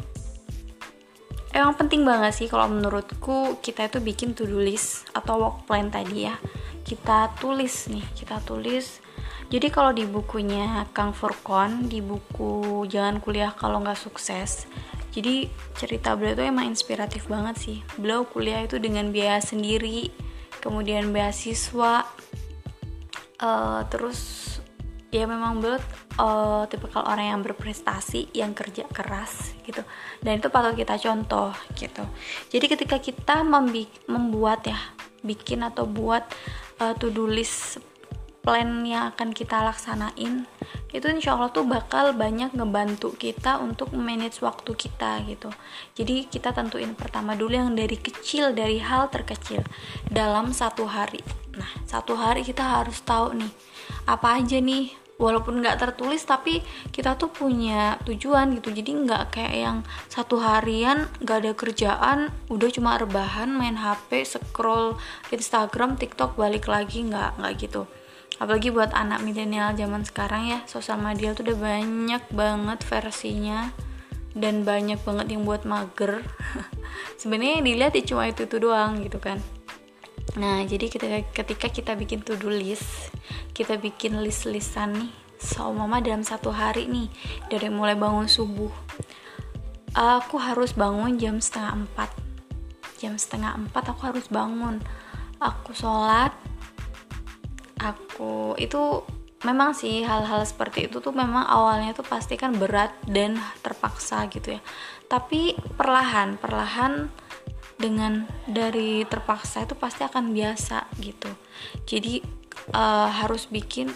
emang 1.53 1.73
penting 1.77 2.01
banget 2.05 2.33
sih 2.35 2.47
kalau 2.47 2.69
menurutku 2.69 3.57
kita 3.63 3.89
itu 3.89 3.99
bikin 4.01 4.37
to-do 4.37 4.59
list 4.59 5.09
atau 5.13 5.39
work 5.39 5.57
plan 5.65 5.89
tadi 5.89 6.29
ya. 6.29 6.35
Kita 6.83 7.33
tulis 7.37 7.89
nih 7.91 8.05
kita 8.17 8.41
tulis. 8.45 9.01
Jadi 9.49 9.67
kalau 9.73 9.89
di 9.93 10.05
bukunya 10.05 10.85
Kang 10.93 11.09
Furkon 11.09 11.89
di 11.89 12.05
buku 12.05 12.85
Jangan 12.85 13.17
Kuliah 13.17 13.49
Kalau 13.57 13.81
Nggak 13.81 13.97
Sukses 13.97 14.69
jadi 15.09 15.49
cerita 15.73 16.13
beliau 16.13 16.37
itu 16.37 16.43
emang 16.45 16.69
inspiratif 16.69 17.25
banget 17.25 17.55
sih. 17.57 17.77
Beliau 17.97 18.29
kuliah 18.29 18.61
itu 18.61 18.77
dengan 18.77 19.09
biaya 19.09 19.41
sendiri 19.41 20.13
kemudian 20.61 21.09
beasiswa 21.09 22.05
uh, 23.41 23.81
terus 23.89 24.19
ya 25.09 25.25
memang 25.25 25.57
beliau 25.63 25.81
uh, 26.19 26.67
tipikal 26.67 27.07
orang 27.07 27.31
yang 27.31 27.41
berprestasi 27.41 28.35
yang 28.35 28.51
kerja 28.51 28.83
keras 28.91 29.55
gitu. 29.63 29.81
Dan 30.19 30.43
itu 30.43 30.51
patut 30.51 30.75
kita 30.75 30.99
contoh 30.99 31.55
gitu. 31.79 32.03
Jadi 32.51 32.65
ketika 32.67 32.99
kita 32.99 33.47
membuat 33.47 34.67
ya 34.67 34.79
bikin 35.23 35.63
atau 35.63 35.87
buat 35.87 36.27
uh, 36.83 36.93
to-do 36.99 37.27
list 37.27 37.79
plan 38.39 38.87
yang 38.87 39.11
akan 39.11 39.35
kita 39.35 39.61
laksanain 39.61 40.47
itu 40.89 41.05
insya 41.05 41.37
Allah 41.37 41.53
tuh 41.53 41.69
bakal 41.69 42.17
banyak 42.17 42.49
ngebantu 42.55 43.13
kita 43.13 43.61
untuk 43.61 43.93
manage 43.93 44.41
waktu 44.41 44.73
kita 44.73 45.21
gitu. 45.29 45.53
Jadi 45.93 46.25
kita 46.25 46.49
tentuin 46.49 46.97
pertama 46.97 47.37
dulu 47.37 47.53
yang 47.53 47.77
dari 47.77 47.93
kecil 47.93 48.57
dari 48.57 48.81
hal 48.81 49.11
terkecil 49.13 49.61
dalam 50.09 50.49
satu 50.49 50.89
hari. 50.89 51.21
Nah 51.53 51.69
satu 51.85 52.17
hari 52.17 52.41
kita 52.41 52.63
harus 52.63 53.05
tahu 53.05 53.37
nih 53.37 53.53
apa 54.09 54.41
aja 54.41 54.57
nih 54.57 54.89
walaupun 55.19 55.59
nggak 55.59 55.77
tertulis 55.77 56.23
tapi 56.23 56.63
kita 56.89 57.19
tuh 57.19 57.29
punya 57.29 57.99
tujuan 58.07 58.55
gitu. 58.55 58.71
Jadi 58.71 58.91
nggak 59.05 59.35
kayak 59.35 59.55
yang 59.55 59.77
satu 60.07 60.39
harian 60.39 61.05
nggak 61.21 61.37
ada 61.45 61.51
kerjaan 61.53 62.19
udah 62.47 62.69
cuma 62.71 62.95
rebahan 62.95 63.51
main 63.51 63.75
HP 63.75 64.23
scroll 64.25 64.95
Instagram 65.29 65.99
TikTok 65.99 66.39
balik 66.39 66.71
lagi 66.71 67.03
nggak 67.05 67.37
nggak 67.37 67.53
gitu. 67.59 67.83
Apalagi 68.39 68.71
buat 68.71 68.95
anak 68.95 69.19
milenial 69.21 69.75
zaman 69.75 70.07
sekarang 70.07 70.47
ya 70.47 70.59
sosial 70.63 70.97
media 71.03 71.35
tuh 71.35 71.51
udah 71.51 71.59
banyak 71.59 72.23
banget 72.31 72.79
versinya 72.87 73.75
dan 74.31 74.63
banyak 74.63 75.03
banget 75.03 75.35
yang 75.35 75.43
buat 75.43 75.67
mager. 75.67 76.23
Sebenarnya 77.21 77.59
dilihat 77.59 77.93
ya 77.99 78.03
cuma 78.07 78.31
itu 78.31 78.47
tuh 78.47 78.63
doang 78.63 79.03
gitu 79.03 79.19
kan 79.19 79.43
Nah, 80.37 80.61
jadi 80.61 80.85
ketika, 80.91 81.17
ketika 81.33 81.67
kita 81.73 81.91
bikin 81.97 82.21
to-do 82.21 82.53
list, 82.53 83.09
kita 83.57 83.81
bikin 83.81 84.21
list-listan 84.21 84.93
nih, 84.93 85.11
so 85.41 85.73
mama 85.73 86.03
dalam 86.03 86.21
satu 86.21 86.53
hari 86.53 86.85
nih, 86.85 87.09
dari 87.49 87.73
mulai 87.73 87.97
bangun 87.97 88.29
subuh, 88.29 88.69
aku 89.97 90.37
harus 90.37 90.77
bangun 90.77 91.17
jam 91.17 91.41
setengah 91.41 91.81
empat. 91.81 92.09
Jam 93.01 93.17
setengah 93.17 93.57
empat 93.57 93.95
aku 93.95 94.01
harus 94.05 94.29
bangun. 94.29 94.77
Aku 95.39 95.71
sholat, 95.71 96.35
aku 97.79 98.59
itu 98.59 99.07
memang 99.47 99.71
sih 99.71 100.03
hal-hal 100.03 100.43
seperti 100.43 100.91
itu 100.91 100.99
tuh 100.99 101.15
memang 101.15 101.47
awalnya 101.47 101.95
tuh 101.95 102.03
pasti 102.03 102.35
kan 102.35 102.59
berat 102.59 102.91
dan 103.07 103.39
terpaksa 103.63 104.27
gitu 104.27 104.59
ya. 104.59 104.61
Tapi 105.07 105.55
perlahan, 105.79 106.35
perlahan 106.35 107.07
dengan 107.79 108.27
dari 108.43 109.07
terpaksa 109.07 109.63
itu 109.63 109.73
pasti 109.73 110.03
akan 110.03 110.35
biasa 110.35 110.91
gitu. 110.99 111.31
Jadi 111.87 112.19
uh, 112.75 113.07
harus 113.07 113.47
bikin 113.47 113.89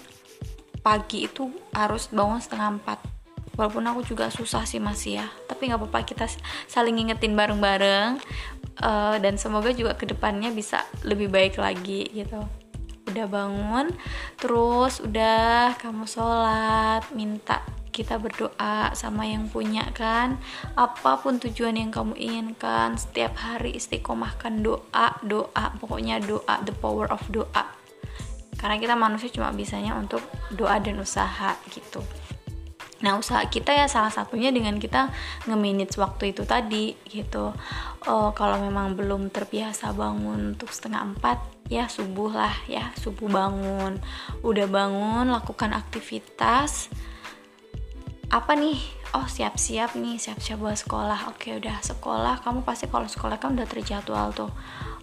pagi 0.80 1.28
itu 1.28 1.52
harus 1.76 2.08
bangun 2.10 2.40
setengah 2.40 2.80
empat. 2.80 3.00
Walaupun 3.54 3.86
aku 3.86 4.02
juga 4.08 4.32
susah 4.34 4.64
sih 4.66 4.80
masih 4.80 5.22
ya. 5.22 5.28
Tapi 5.46 5.70
nggak 5.70 5.84
apa-apa 5.84 6.08
kita 6.08 6.26
saling 6.66 6.96
ngingetin 6.98 7.36
bareng-bareng 7.36 8.18
uh, 8.82 9.16
dan 9.20 9.36
semoga 9.36 9.70
juga 9.76 9.94
ke 10.00 10.08
depannya 10.08 10.50
bisa 10.56 10.82
lebih 11.04 11.28
baik 11.28 11.60
lagi 11.60 12.08
gitu. 12.16 12.40
Udah 13.04 13.28
bangun 13.28 13.92
terus 14.40 15.04
udah 15.04 15.76
kamu 15.76 16.08
sholat 16.08 17.04
minta 17.12 17.62
kita 17.94 18.18
berdoa 18.18 18.90
sama 18.98 19.30
yang 19.30 19.46
punya 19.46 19.86
kan? 19.94 20.42
Apa 20.74 21.22
pun 21.22 21.38
tujuan 21.38 21.78
yang 21.78 21.94
kamu 21.94 22.18
inginkan 22.18 22.98
setiap 22.98 23.38
hari 23.38 23.78
istiqomahkan 23.78 24.66
doa 24.66 25.22
doa 25.22 25.66
pokoknya 25.78 26.18
doa 26.26 26.58
the 26.66 26.74
power 26.82 27.06
of 27.14 27.22
doa. 27.30 27.70
Karena 28.58 28.82
kita 28.82 28.98
manusia 28.98 29.30
cuma 29.30 29.54
bisanya 29.54 29.94
untuk 29.94 30.26
doa 30.50 30.82
dan 30.82 30.98
usaha 30.98 31.54
gitu. 31.70 32.02
Nah 33.04 33.20
usaha 33.20 33.44
kita 33.44 33.76
ya 33.76 33.92
salah 33.92 34.10
satunya 34.10 34.48
dengan 34.50 34.80
kita 34.80 35.12
nge-manage 35.46 36.00
waktu 36.00 36.32
itu 36.32 36.48
tadi 36.48 36.96
gitu. 37.12 37.52
Uh, 38.08 38.32
Kalau 38.32 38.64
memang 38.64 38.96
belum 38.96 39.28
terbiasa 39.28 39.92
bangun 39.92 40.56
untuk 40.56 40.72
setengah 40.72 41.04
empat 41.12 41.38
ya 41.68 41.92
subuh 41.92 42.32
lah 42.32 42.56
ya. 42.72 42.96
Subuh 42.96 43.28
bangun. 43.28 44.00
Udah 44.40 44.66
bangun 44.72 45.36
lakukan 45.36 45.76
aktivitas 45.76 46.88
apa 48.34 48.58
nih? 48.58 48.82
Oh 49.14 49.30
siap-siap 49.30 49.94
nih 49.94 50.18
siap-siap 50.18 50.58
buat 50.58 50.74
sekolah. 50.74 51.30
Oke 51.30 51.54
udah 51.54 51.78
sekolah. 51.86 52.42
Kamu 52.42 52.66
pasti 52.66 52.90
kalau 52.90 53.06
sekolah 53.06 53.38
kan 53.38 53.54
udah 53.54 53.70
terjadwal 53.70 54.34
tuh. 54.34 54.50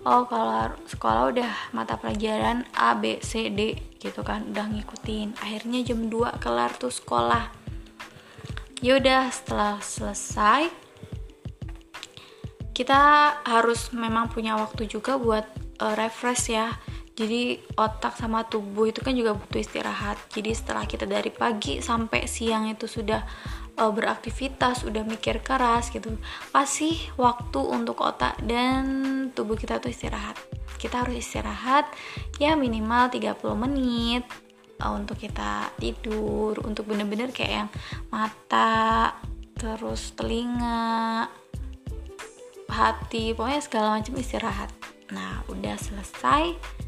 Oh 0.03 0.27
kalau 0.27 0.75
sekolah 0.91 1.31
udah 1.31 1.53
mata 1.71 1.95
pelajaran 1.95 2.67
A 2.75 2.99
B 2.99 3.23
C 3.23 3.47
D 3.55 3.79
gitu 4.03 4.27
kan. 4.27 4.51
Udah 4.51 4.67
ngikutin. 4.67 5.39
Akhirnya 5.39 5.79
jam 5.87 6.11
2 6.11 6.43
kelar 6.43 6.75
tuh 6.75 6.91
sekolah. 6.91 7.55
Yaudah 8.83 9.31
setelah 9.31 9.79
selesai 9.79 10.67
kita 12.75 13.03
harus 13.47 13.95
memang 13.95 14.27
punya 14.33 14.59
waktu 14.59 14.91
juga 14.91 15.21
buat 15.21 15.47
uh, 15.79 15.95
refresh 15.95 16.51
ya 16.51 16.75
jadi 17.19 17.61
otak 17.77 18.17
sama 18.17 18.47
tubuh 18.49 18.89
itu 18.89 19.05
kan 19.05 19.13
juga 19.13 19.37
butuh 19.37 19.61
istirahat. 19.61 20.17
Jadi 20.33 20.57
setelah 20.57 20.89
kita 20.89 21.05
dari 21.05 21.29
pagi 21.29 21.83
sampai 21.83 22.25
siang 22.25 22.71
itu 22.71 22.89
sudah 22.89 23.21
uh, 23.77 23.93
beraktivitas 23.93 24.89
udah 24.89 25.05
mikir 25.05 25.45
keras 25.45 25.93
gitu 25.93 26.17
kasih 26.53 26.97
waktu 27.21 27.61
untuk 27.61 28.01
otak 28.01 28.41
dan 28.45 28.85
tubuh 29.37 29.59
kita 29.59 29.83
tuh 29.83 29.93
istirahat. 29.93 30.37
Kita 30.81 31.05
harus 31.05 31.21
istirahat 31.21 31.93
ya 32.41 32.57
minimal 32.57 33.13
30 33.13 33.37
menit 33.69 34.25
uh, 34.81 34.97
untuk 34.97 35.21
kita 35.21 35.73
tidur 35.77 36.57
untuk 36.65 36.89
bener-bener 36.89 37.33
kayak 37.37 37.53
yang 37.67 37.71
mata 38.09 39.13
terus 39.61 40.17
telinga 40.17 41.29
hati 42.71 43.37
pokoknya 43.37 43.61
segala 43.61 44.01
macam 44.01 44.15
istirahat. 44.17 44.71
Nah 45.13 45.45
udah 45.53 45.77
selesai 45.77 46.80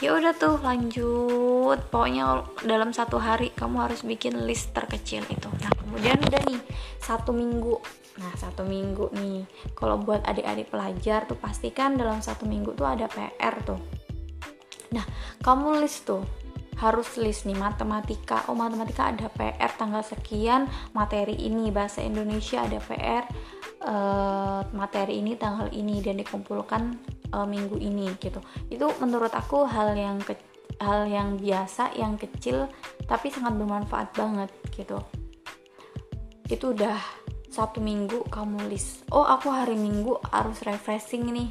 ya 0.00 0.16
udah 0.16 0.32
tuh 0.32 0.56
lanjut. 0.62 1.78
Pokoknya 1.92 2.46
dalam 2.64 2.94
satu 2.94 3.20
hari 3.20 3.52
kamu 3.52 3.76
harus 3.84 4.00
bikin 4.06 4.46
list 4.48 4.72
terkecil 4.72 5.26
itu. 5.28 5.48
Nah 5.60 5.72
kemudian 5.76 6.16
udah 6.22 6.42
nih 6.48 6.60
satu 7.02 7.34
minggu. 7.34 7.76
Nah 8.22 8.32
satu 8.38 8.64
minggu 8.64 9.12
nih. 9.12 9.44
Kalau 9.76 10.00
buat 10.00 10.24
adik-adik 10.24 10.72
pelajar 10.72 11.28
tuh 11.28 11.36
pastikan 11.36 11.98
dalam 12.00 12.24
satu 12.24 12.48
minggu 12.48 12.72
tuh 12.72 12.88
ada 12.88 13.10
PR 13.10 13.54
tuh. 13.66 13.80
Nah 14.96 15.04
kamu 15.44 15.84
list 15.84 16.08
tuh. 16.08 16.24
Harus 16.80 17.14
list 17.20 17.46
nih 17.46 17.54
matematika. 17.54 18.42
Oh 18.50 18.56
matematika 18.58 19.12
ada 19.12 19.30
PR 19.30 19.70
tanggal 19.76 20.02
sekian 20.02 20.66
materi 20.96 21.36
ini. 21.36 21.70
Bahasa 21.70 22.02
Indonesia 22.02 22.64
ada 22.64 22.82
PR 22.82 23.28
uh, 23.82 24.62
materi 24.72 25.20
ini 25.20 25.34
tanggal 25.36 25.68
ini 25.74 25.98
dan 26.00 26.18
dikumpulkan 26.18 26.82
uh, 27.34 27.46
minggu 27.46 27.76
ini 27.78 28.10
gitu. 28.18 28.38
Itu 28.70 28.90
menurut 29.02 29.34
aku 29.34 29.66
hal 29.66 29.94
yang 29.98 30.22
hal 30.80 31.06
yang 31.06 31.38
biasa 31.38 31.94
yang 31.98 32.18
kecil 32.18 32.66
tapi 33.06 33.28
sangat 33.28 33.58
bermanfaat 33.58 34.14
banget 34.14 34.50
gitu. 34.74 34.98
Itu 36.46 36.74
udah 36.74 36.98
satu 37.52 37.84
minggu 37.84 38.32
kamu 38.32 38.72
list. 38.72 39.04
Oh 39.12 39.26
aku 39.28 39.52
hari 39.52 39.76
minggu 39.76 40.16
harus 40.32 40.62
refreshing 40.64 41.28
nih. 41.28 41.50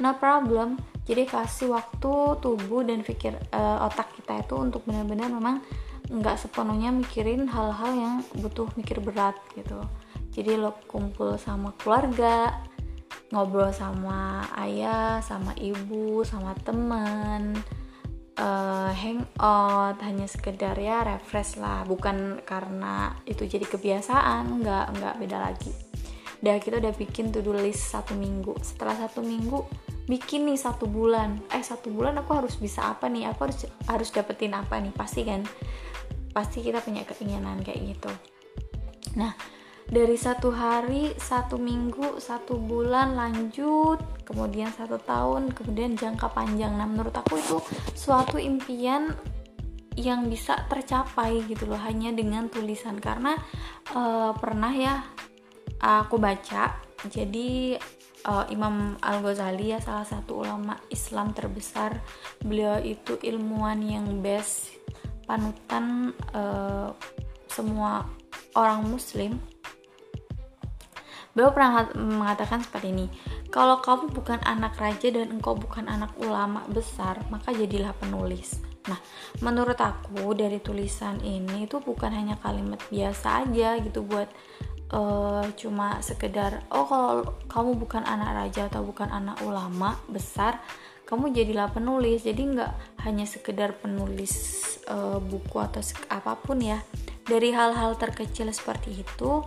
No 0.00 0.16
problem. 0.16 0.80
Jadi 1.04 1.28
kasih 1.28 1.68
waktu 1.76 2.40
tubuh 2.40 2.80
dan 2.80 3.04
pikir 3.04 3.36
uh, 3.52 3.84
otak 3.84 4.08
kita 4.16 4.40
itu 4.40 4.56
untuk 4.56 4.88
benar-benar 4.88 5.28
memang 5.28 5.60
nggak 6.08 6.36
sepenuhnya 6.36 6.92
mikirin 6.92 7.44
hal-hal 7.48 7.92
yang 7.92 8.14
butuh 8.40 8.68
mikir 8.76 9.00
berat 9.00 9.36
gitu 9.56 9.84
jadi 10.34 10.58
lo 10.58 10.74
kumpul 10.90 11.38
sama 11.38 11.70
keluarga 11.78 12.58
ngobrol 13.30 13.70
sama 13.70 14.46
ayah 14.58 15.22
sama 15.22 15.54
ibu 15.58 16.26
sama 16.26 16.54
teman 16.62 17.54
uh, 18.38 18.90
hangout 18.94 19.98
hanya 20.02 20.26
sekedar 20.26 20.74
ya 20.78 21.02
refresh 21.06 21.58
lah. 21.58 21.86
Bukan 21.86 22.42
karena 22.42 23.14
itu 23.26 23.46
jadi 23.46 23.66
kebiasaan 23.66 24.62
nggak 24.62 24.86
nggak 24.98 25.14
beda 25.22 25.38
lagi. 25.38 25.72
Udah 26.44 26.60
kita 26.60 26.76
udah 26.82 26.92
bikin 26.94 27.32
to 27.32 27.40
do 27.40 27.54
list 27.54 27.90
satu 27.90 28.12
minggu. 28.14 28.58
Setelah 28.60 28.98
satu 29.06 29.24
minggu 29.24 29.64
bikin 30.04 30.44
nih 30.50 30.58
satu 30.60 30.84
bulan. 30.90 31.40
Eh 31.48 31.64
satu 31.64 31.88
bulan 31.88 32.18
aku 32.20 32.36
harus 32.36 32.54
bisa 32.60 32.92
apa 32.92 33.08
nih? 33.08 33.30
Aku 33.32 33.48
harus 33.48 33.64
harus 33.88 34.08
dapetin 34.12 34.52
apa 34.52 34.76
nih? 34.76 34.92
Pasti 34.92 35.24
kan? 35.24 35.40
Pasti 36.34 36.60
kita 36.60 36.82
punya 36.82 37.06
keinginan 37.06 37.62
kayak 37.64 37.96
gitu. 37.96 38.10
Nah 39.16 39.32
dari 39.84 40.16
satu 40.16 40.48
hari 40.48 41.12
satu 41.20 41.60
minggu 41.60 42.16
satu 42.16 42.56
bulan 42.56 43.14
lanjut 43.14 44.00
kemudian 44.24 44.72
satu 44.72 44.96
tahun 45.00 45.52
kemudian 45.52 45.94
jangka 45.94 46.32
panjang. 46.32 46.74
Nah 46.74 46.88
menurut 46.88 47.12
aku 47.12 47.36
itu 47.36 47.58
suatu 47.92 48.40
impian 48.40 49.12
yang 49.94 50.26
bisa 50.26 50.66
tercapai 50.66 51.46
gitu 51.46 51.70
loh 51.70 51.78
hanya 51.78 52.10
dengan 52.10 52.50
tulisan. 52.50 52.98
Karena 52.98 53.38
uh, 53.94 54.34
pernah 54.34 54.72
ya 54.72 55.04
aku 55.78 56.16
baca 56.16 56.80
jadi 57.04 57.76
uh, 58.24 58.48
Imam 58.48 58.96
Al 59.04 59.20
Ghazali 59.20 59.76
ya 59.76 59.78
salah 59.78 60.08
satu 60.08 60.40
ulama 60.40 60.80
Islam 60.88 61.36
terbesar 61.36 62.00
beliau 62.40 62.80
itu 62.80 63.20
ilmuwan 63.20 63.84
yang 63.84 64.24
best 64.24 64.72
panutan 65.28 66.12
uh, 66.32 66.92
semua 67.48 68.08
orang 68.56 68.88
Muslim 68.88 69.36
beliau 71.34 71.50
pernah 71.50 71.90
mengatakan 71.98 72.62
seperti 72.62 72.94
ini 72.94 73.06
kalau 73.50 73.82
kamu 73.82 74.14
bukan 74.14 74.38
anak 74.46 74.78
raja 74.78 75.10
dan 75.10 75.34
engkau 75.34 75.58
bukan 75.58 75.90
anak 75.90 76.14
ulama 76.22 76.62
besar 76.70 77.20
maka 77.28 77.50
jadilah 77.50 77.92
penulis. 77.98 78.62
Nah, 78.84 79.00
menurut 79.40 79.80
aku 79.80 80.36
dari 80.36 80.60
tulisan 80.60 81.16
ini 81.24 81.64
itu 81.64 81.80
bukan 81.80 82.12
hanya 82.12 82.36
kalimat 82.38 82.78
biasa 82.92 83.48
aja 83.48 83.80
gitu 83.80 84.04
buat 84.04 84.28
uh, 84.92 85.44
cuma 85.56 86.04
sekedar 86.04 86.68
oh 86.68 86.84
kalau 86.84 87.16
kamu 87.48 87.80
bukan 87.80 88.04
anak 88.04 88.36
raja 88.36 88.68
atau 88.68 88.84
bukan 88.84 89.08
anak 89.08 89.40
ulama 89.40 89.96
besar 90.06 90.60
kamu 91.04 91.32
jadilah 91.36 91.68
penulis. 91.72 92.24
Jadi 92.24 92.42
nggak 92.56 92.72
hanya 93.04 93.24
sekedar 93.28 93.76
penulis 93.76 94.32
uh, 94.88 95.20
buku 95.20 95.56
atau 95.60 95.80
apa 96.08 96.36
pun 96.40 96.60
ya. 96.60 96.80
Dari 97.24 97.56
hal-hal 97.56 97.96
terkecil 97.96 98.52
seperti 98.52 99.00
itu 99.00 99.40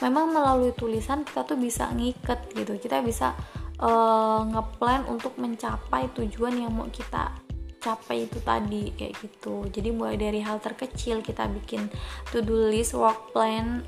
memang 0.00 0.32
melalui 0.32 0.72
tulisan 0.76 1.24
kita 1.24 1.44
tuh 1.44 1.56
bisa 1.60 1.88
ngiket 1.92 2.52
gitu. 2.56 2.76
Kita 2.76 3.00
bisa 3.04 3.36
uh, 3.80 4.42
ngeplan 4.48 5.08
untuk 5.08 5.36
mencapai 5.40 6.12
tujuan 6.16 6.56
yang 6.60 6.72
mau 6.72 6.88
kita 6.88 7.32
capai 7.80 8.28
itu 8.28 8.38
tadi 8.44 8.92
kayak 8.92 9.16
gitu. 9.24 9.64
Jadi 9.72 9.88
mulai 9.92 10.20
dari 10.20 10.44
hal 10.44 10.60
terkecil 10.60 11.24
kita 11.24 11.48
bikin 11.48 11.88
to 12.28 12.44
do 12.44 12.68
list 12.68 12.92
work 12.92 13.32
plan 13.32 13.80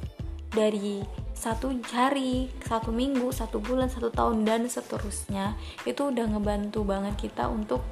dari 0.52 1.04
satu 1.33 1.75
hari, 1.92 2.49
satu 2.64 2.92
minggu, 2.92 3.33
satu 3.33 3.59
bulan, 3.59 3.88
satu 3.92 4.09
tahun 4.09 4.49
dan 4.49 4.69
seterusnya. 4.69 5.57
Itu 5.85 6.12
udah 6.12 6.28
ngebantu 6.33 6.85
banget 6.87 7.28
kita 7.28 7.49
untuk 7.49 7.85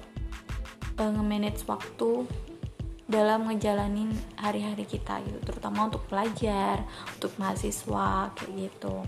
uh, 0.96 1.10
nge-manage 1.10 1.64
waktu 1.68 2.24
dalam 3.10 3.50
ngejalanin 3.50 4.14
hari-hari 4.38 4.86
kita 4.86 5.18
gitu 5.26 5.38
terutama 5.42 5.90
untuk 5.90 6.06
pelajar, 6.06 6.86
untuk 7.18 7.34
mahasiswa 7.36 8.30
kayak 8.38 8.70
gitu. 8.70 9.02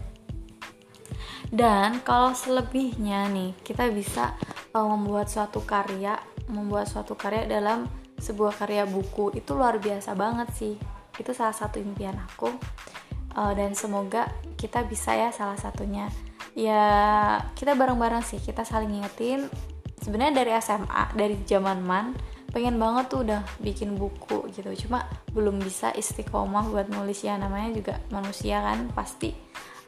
Dan 1.52 2.02
kalau 2.02 2.34
selebihnya 2.34 3.30
nih 3.30 3.54
kita 3.62 3.86
bisa 3.95 4.34
uh, 4.75 4.86
membuat 4.91 5.30
suatu 5.30 5.62
karya, 5.62 6.19
membuat 6.50 6.91
suatu 6.91 7.15
karya 7.15 7.47
dalam 7.47 7.86
sebuah 8.19 8.58
karya 8.58 8.84
buku 8.84 9.38
itu 9.38 9.54
luar 9.54 9.78
biasa 9.78 10.19
banget 10.19 10.49
sih. 10.52 10.75
Itu 11.15 11.30
salah 11.30 11.54
satu 11.54 11.78
impian 11.78 12.19
aku 12.19 12.50
uh, 13.36 13.52
dan 13.54 13.73
semoga 13.76 14.28
kita 14.58 14.84
bisa 14.88 15.15
ya 15.15 15.30
salah 15.30 15.56
satunya 15.56 16.08
ya 16.52 16.84
kita 17.56 17.73
bareng-bareng 17.73 18.21
sih 18.21 18.41
kita 18.41 18.65
saling 18.65 18.93
ngingetin 18.93 19.49
sebenarnya 20.04 20.45
dari 20.45 20.50
SMA 20.60 21.04
dari 21.17 21.36
zaman 21.49 21.80
man 21.80 22.12
pengen 22.52 22.76
banget 22.76 23.08
tuh 23.08 23.25
udah 23.25 23.43
bikin 23.65 23.97
buku 23.97 24.47
gitu. 24.52 24.71
Cuma 24.86 25.08
belum 25.32 25.58
bisa 25.58 25.91
istiqomah 25.97 26.69
buat 26.69 26.86
nulis. 26.93 27.25
Ya 27.25 27.41
namanya 27.41 27.73
juga 27.73 27.95
manusia 28.12 28.60
kan 28.60 28.93
pasti 28.93 29.32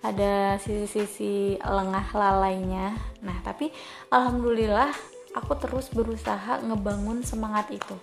ada 0.00 0.56
sisi-sisi 0.60 1.60
lengah 1.60 2.08
lalainya. 2.16 2.96
Nah 3.20 3.36
tapi 3.44 3.68
alhamdulillah 4.08 4.90
aku 5.36 5.52
terus 5.60 5.92
berusaha 5.92 6.64
ngebangun 6.64 7.20
semangat 7.20 7.68
itu. 7.70 7.96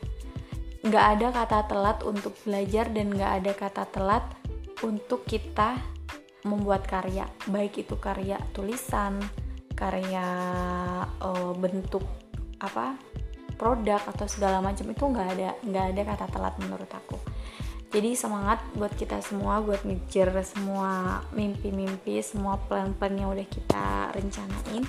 Nggak 0.85 1.05
ada 1.17 1.27
kata 1.33 1.59
telat 1.69 1.97
untuk 2.05 2.33
belajar 2.45 2.89
dan 2.89 3.13
nggak 3.13 3.31
ada 3.43 3.51
kata 3.53 3.83
telat 3.89 4.25
untuk 4.81 5.25
kita 5.25 5.77
membuat 6.45 6.85
karya. 6.89 7.29
Baik 7.49 7.85
itu 7.85 7.97
karya 7.97 8.37
tulisan 8.53 9.21
karya 9.81 10.29
uh, 11.25 11.57
bentuk 11.57 12.05
apa 12.61 12.93
produk 13.61 14.01
atau 14.09 14.25
segala 14.25 14.57
macam 14.57 14.89
itu 14.89 15.03
nggak 15.05 15.27
ada 15.37 15.53
nggak 15.61 15.85
ada 15.93 16.01
kata 16.01 16.25
telat 16.33 16.57
menurut 16.57 16.89
aku. 16.89 17.21
Jadi 17.93 18.17
semangat 18.17 18.65
buat 18.73 18.89
kita 18.97 19.21
semua 19.21 19.61
buat 19.61 19.85
ngejar 19.85 20.33
semua 20.41 21.21
mimpi-mimpi 21.37 22.17
semua 22.25 22.57
plan-plan 22.65 23.13
yang 23.13 23.29
udah 23.29 23.45
kita 23.45 24.09
rencanain. 24.17 24.81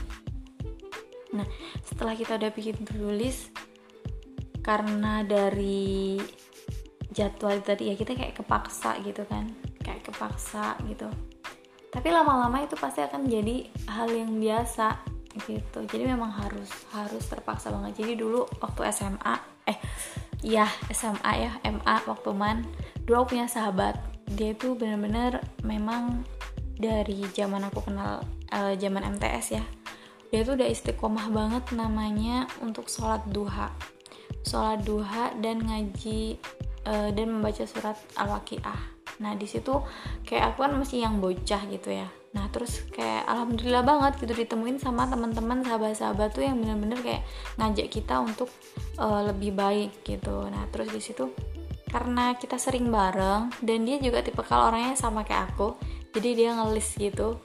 Nah 1.37 1.45
setelah 1.85 2.17
kita 2.17 2.41
udah 2.41 2.49
bikin 2.49 2.81
tulis 2.89 3.53
karena 4.65 5.21
dari 5.21 6.17
jadwal 7.13 7.61
tadi 7.61 7.93
ya 7.93 7.95
kita 7.99 8.17
kayak 8.17 8.41
kepaksa 8.41 8.97
gitu 9.05 9.29
kan 9.29 9.53
kayak 9.85 10.01
kepaksa 10.09 10.81
gitu. 10.89 11.13
Tapi 11.93 12.09
lama-lama 12.09 12.65
itu 12.65 12.73
pasti 12.81 13.05
akan 13.05 13.29
jadi 13.29 13.69
hal 13.85 14.09
yang 14.09 14.41
biasa 14.41 15.12
gitu. 15.47 15.79
Jadi 15.87 16.05
memang 16.05 16.31
harus 16.31 16.69
harus 16.93 17.25
terpaksa 17.27 17.73
banget. 17.73 18.05
Jadi 18.05 18.19
dulu 18.21 18.45
waktu 18.61 18.89
SMA 18.93 19.35
eh 19.69 19.79
ya 20.43 20.67
SMA 20.91 21.33
ya 21.39 21.53
MA 21.63 21.97
waktu 22.07 22.31
man 22.35 22.67
dulu 23.07 23.25
aku 23.25 23.37
punya 23.37 23.47
sahabat. 23.49 23.99
Dia 24.33 24.57
itu 24.57 24.75
benar-benar 24.79 25.45
memang 25.63 26.25
dari 26.77 27.23
zaman 27.31 27.69
aku 27.69 27.85
kenal 27.85 28.25
uh, 28.51 28.75
zaman 28.75 29.05
MTS 29.19 29.47
ya 29.55 29.65
dia 30.33 30.49
tuh 30.49 30.57
udah 30.57 30.65
istiqomah 30.65 31.29
banget 31.29 31.77
namanya 31.77 32.49
untuk 32.65 32.89
sholat 32.89 33.21
duha. 33.29 33.69
Sholat 34.49 34.81
duha 34.81 35.29
dan 35.45 35.61
ngaji 35.61 36.41
uh, 36.89 37.13
dan 37.13 37.27
membaca 37.29 37.69
surat 37.69 38.01
al-waqiah. 38.17 38.81
Nah 39.21 39.37
di 39.37 39.45
situ 39.45 39.77
kayak 40.25 40.57
aku 40.57 40.65
kan 40.65 40.73
masih 40.73 41.05
yang 41.05 41.21
bocah 41.21 41.69
gitu 41.69 41.93
ya 41.93 42.09
nah 42.33 42.49
terus 42.49 42.81
kayak 42.89 43.29
alhamdulillah 43.29 43.85
banget 43.85 44.25
gitu 44.25 44.33
ditemuin 44.33 44.81
sama 44.81 45.05
teman-teman 45.05 45.61
sahabat-sahabat 45.65 46.33
tuh 46.33 46.45
yang 46.49 46.57
bener-bener 46.57 46.97
kayak 47.05 47.23
ngajak 47.61 47.93
kita 47.93 48.25
untuk 48.25 48.49
uh, 48.97 49.29
lebih 49.29 49.53
baik 49.53 50.01
gitu. 50.05 50.49
Nah 50.49 50.65
terus 50.73 50.89
di 50.89 51.01
situ 51.05 51.29
karena 51.93 52.33
kita 52.41 52.57
sering 52.57 52.89
bareng 52.89 53.53
dan 53.61 53.85
dia 53.85 54.01
juga 54.01 54.25
tipe 54.25 54.41
kalau 54.41 54.73
orangnya 54.73 54.97
sama 54.97 55.29
kayak 55.29 55.53
aku 55.53 55.77
jadi 56.17 56.31
dia 56.33 56.51
ngelis 56.57 56.97
gitu 56.97 57.37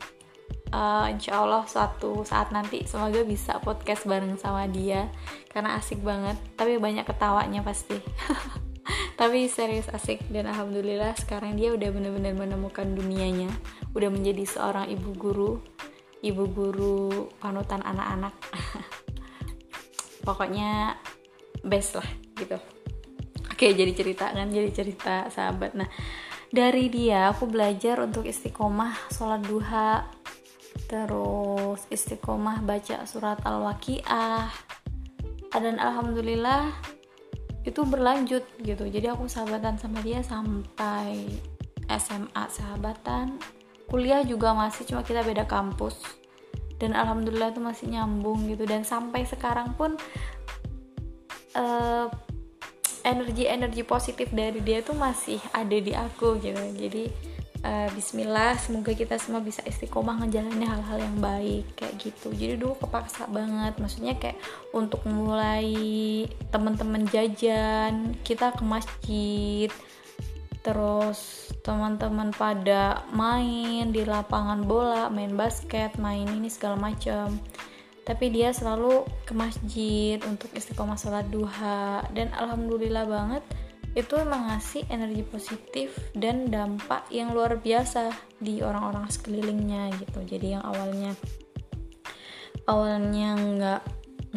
uh, 0.71 1.05
insya 1.11 1.43
Allah 1.43 1.67
suatu 1.67 2.23
saat 2.23 2.55
nanti 2.55 2.87
semoga 2.87 3.27
bisa 3.27 3.59
podcast 3.59 4.07
bareng 4.07 4.39
sama 4.39 4.67
dia 4.71 5.11
karena 5.51 5.75
asik 5.79 5.99
banget 5.99 6.39
tapi 6.55 6.79
banyak 6.79 7.03
ketawanya 7.03 7.63
pasti. 7.63 7.99
Tapi 9.19 9.51
serius 9.51 9.89
asik 9.91 10.23
dan 10.31 10.47
alhamdulillah 10.47 11.11
sekarang 11.19 11.59
dia 11.59 11.73
udah 11.75 11.89
bener-bener 11.91 12.31
menemukan 12.37 12.87
dunianya 12.87 13.51
udah 13.97 14.13
menjadi 14.13 14.45
seorang 14.45 14.93
ibu 14.93 15.09
guru 15.17 15.57
ibu 16.21 16.49
guru 16.49 17.29
panutan 17.37 17.81
anak-anak. 17.85 18.33
Pokoknya 20.25 20.97
best 21.61 21.97
lah 21.97 22.09
gitu. 22.37 22.57
Oke 23.47 23.73
jadi 23.73 23.91
cerita 23.93 24.29
kan 24.33 24.49
jadi 24.49 24.69
cerita 24.73 25.29
sahabat. 25.33 25.77
Nah 25.77 25.89
dari 26.53 26.89
dia 26.93 27.33
aku 27.33 27.49
belajar 27.49 28.01
untuk 28.01 28.25
istiqomah 28.25 29.11
sholat 29.11 29.41
duha 29.45 30.07
terus 30.87 31.83
istiqomah 31.89 32.61
baca 32.61 33.03
surat 33.09 33.41
al-waqiah. 33.45 34.49
Dan 35.57 35.81
alhamdulillah 35.81 36.69
itu 37.65 37.81
berlanjut 37.81 38.45
gitu. 38.61 38.85
Jadi 38.85 39.09
aku 39.09 39.25
sahabatan 39.25 39.79
sama 39.81 40.05
dia 40.05 40.21
sampai 40.21 41.25
SMA 41.87 42.43
sahabatan 42.51 43.41
kuliah 43.87 44.21
juga 44.27 44.51
masih 44.51 44.83
cuma 44.87 45.01
kita 45.01 45.23
beda 45.23 45.47
kampus. 45.47 45.97
Dan 46.77 46.93
alhamdulillah 46.93 47.55
tuh 47.55 47.63
masih 47.63 47.89
nyambung 47.89 48.45
gitu. 48.51 48.67
Dan 48.67 48.85
sampai 48.85 49.25
sekarang 49.25 49.73
pun 49.73 49.97
uh, 51.57 52.05
energi 53.07 53.47
energi 53.47 53.81
positif 53.87 54.29
dari 54.35 54.59
dia 54.59 54.83
tuh 54.83 54.93
masih 54.93 55.39
ada 55.55 55.73
di 55.73 55.95
aku 55.95 56.37
gitu. 56.43 56.59
Jadi 56.75 57.09
uh, 57.63 57.87
Bismillah 57.95 58.59
semoga 58.59 58.91
kita 58.93 59.15
semua 59.17 59.39
bisa 59.39 59.63
istiqomah 59.63 60.21
ngejalanin 60.21 60.67
hal-hal 60.67 60.99
yang 61.01 61.17
baik 61.17 61.65
kayak 61.79 61.95
gitu. 61.97 62.29
Jadi 62.35 62.59
dulu 62.59 62.75
kepaksa 62.77 63.25
banget. 63.31 63.79
Maksudnya 63.79 64.19
kayak 64.19 64.37
untuk 64.75 65.01
mulai 65.07 65.71
teman-teman 66.51 67.07
jajan 67.09 68.13
kita 68.21 68.53
ke 68.53 68.63
masjid 68.67 69.69
terus 70.67 71.47
teman-teman 71.63 72.35
pada 72.35 73.07
main 73.15 73.87
di 73.95 74.03
lapangan 74.03 74.67
bola 74.67 75.07
main 75.07 75.31
basket 75.39 75.95
main 75.95 76.27
ini 76.27 76.51
segala 76.51 76.75
macam 76.75 77.39
tapi 78.07 78.31
dia 78.31 78.55
selalu 78.55 79.03
ke 79.27 79.35
masjid 79.35 80.15
untuk 80.23 80.47
istiqomah 80.55 80.95
sholat 80.95 81.27
duha. 81.27 81.99
Dan 82.15 82.31
alhamdulillah 82.31 83.03
banget 83.03 83.43
itu 83.99 84.15
emang 84.15 84.47
ngasih 84.47 84.87
energi 84.87 85.27
positif 85.27 85.91
dan 86.15 86.47
dampak 86.47 87.03
yang 87.11 87.35
luar 87.35 87.59
biasa 87.59 88.15
di 88.39 88.63
orang-orang 88.63 89.11
sekelilingnya 89.11 89.91
gitu. 89.99 90.23
Jadi 90.23 90.55
yang 90.55 90.63
awalnya 90.63 91.11
awalnya 92.63 93.29
nggak 93.35 93.81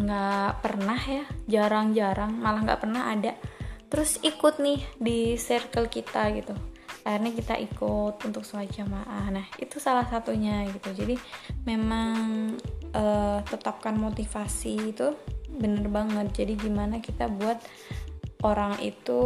nggak 0.02 0.50
pernah 0.66 1.00
ya 1.02 1.24
jarang-jarang 1.46 2.42
malah 2.42 2.62
nggak 2.62 2.80
pernah 2.82 3.10
ada 3.10 3.34
terus 3.90 4.22
ikut 4.22 4.62
nih 4.62 4.80
di 5.02 5.34
circle 5.34 5.90
kita 5.90 6.30
gitu. 6.38 6.54
Akhirnya 7.02 7.32
kita 7.34 7.54
ikut 7.58 8.22
untuk 8.22 8.46
sholat 8.46 8.70
jamaah. 8.70 9.26
Nah 9.34 9.46
itu 9.58 9.82
salah 9.82 10.06
satunya 10.06 10.62
gitu. 10.70 10.94
Jadi 10.94 11.18
memang 11.66 12.54
uh, 12.94 13.42
tetapkan 13.42 13.98
motivasi 13.98 14.94
itu 14.94 15.10
bener 15.50 15.90
banget. 15.90 16.30
Jadi 16.30 16.54
gimana 16.54 17.02
kita 17.02 17.26
buat 17.26 17.58
orang 18.46 18.78
itu 18.78 19.20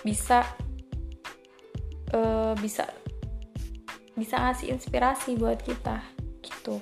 bisa 0.00 0.46
uh, 2.16 2.56
bisa 2.56 2.88
bisa 4.16 4.34
ngasih 4.40 4.72
inspirasi 4.72 5.36
buat 5.36 5.60
kita 5.62 6.00
gitu. 6.40 6.80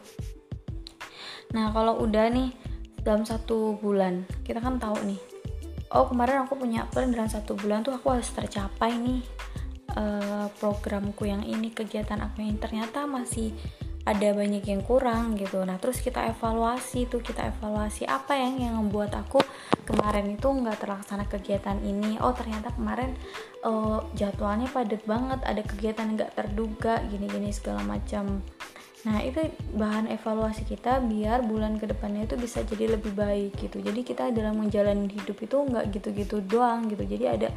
Nah 1.52 1.74
kalau 1.74 2.00
udah 2.00 2.30
nih 2.30 2.54
dalam 3.02 3.26
satu 3.26 3.76
bulan 3.82 4.24
kita 4.46 4.58
kan 4.62 4.78
tahu 4.78 4.96
nih 5.04 5.20
oh 5.92 6.06
kemarin 6.10 6.42
aku 6.46 6.58
punya 6.58 6.88
plan 6.90 7.10
dalam 7.12 7.30
satu 7.30 7.54
bulan 7.54 7.86
tuh 7.86 7.94
aku 7.94 8.18
harus 8.18 8.30
tercapai 8.32 8.96
nih 8.98 9.20
uh, 9.94 10.48
programku 10.58 11.26
yang 11.26 11.42
ini 11.46 11.70
kegiatan 11.70 12.18
aku 12.22 12.42
yang 12.42 12.58
ternyata 12.58 13.06
masih 13.06 13.54
ada 14.06 14.30
banyak 14.30 14.62
yang 14.62 14.86
kurang 14.86 15.34
gitu. 15.34 15.66
Nah 15.66 15.82
terus 15.82 15.98
kita 15.98 16.30
evaluasi 16.30 17.10
tuh 17.10 17.18
kita 17.18 17.50
evaluasi 17.50 18.06
apa 18.06 18.38
yang 18.38 18.62
yang 18.62 18.74
membuat 18.78 19.10
aku 19.18 19.42
kemarin 19.82 20.30
itu 20.30 20.46
nggak 20.46 20.78
terlaksana 20.78 21.26
kegiatan 21.26 21.82
ini. 21.82 22.14
Oh 22.22 22.30
ternyata 22.30 22.70
kemarin 22.70 23.18
uh, 23.66 24.06
jadwalnya 24.14 24.70
padat 24.70 25.02
banget 25.10 25.42
ada 25.42 25.58
kegiatan 25.66 26.14
nggak 26.14 26.38
terduga 26.38 27.02
gini-gini 27.10 27.50
segala 27.50 27.82
macam 27.82 28.46
Nah, 29.06 29.22
itu 29.22 29.38
bahan 29.78 30.10
evaluasi 30.10 30.66
kita 30.66 30.98
biar 30.98 31.46
bulan 31.46 31.78
ke 31.78 31.86
depannya 31.86 32.26
itu 32.26 32.34
bisa 32.34 32.66
jadi 32.66 32.98
lebih 32.98 33.14
baik 33.14 33.54
gitu. 33.54 33.78
Jadi 33.78 34.02
kita 34.02 34.34
dalam 34.34 34.58
menjalani 34.58 35.06
hidup 35.06 35.38
itu 35.46 35.56
nggak 35.62 35.94
gitu-gitu 35.94 36.42
doang 36.42 36.90
gitu. 36.90 37.06
Jadi 37.06 37.24
ada 37.30 37.48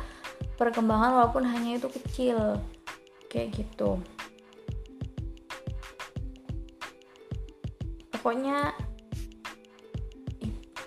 perkembangan 0.62 1.18
walaupun 1.18 1.50
hanya 1.50 1.82
itu 1.82 1.90
kecil. 1.90 2.62
Kayak 3.34 3.66
gitu. 3.66 3.98
Pokoknya 8.14 8.78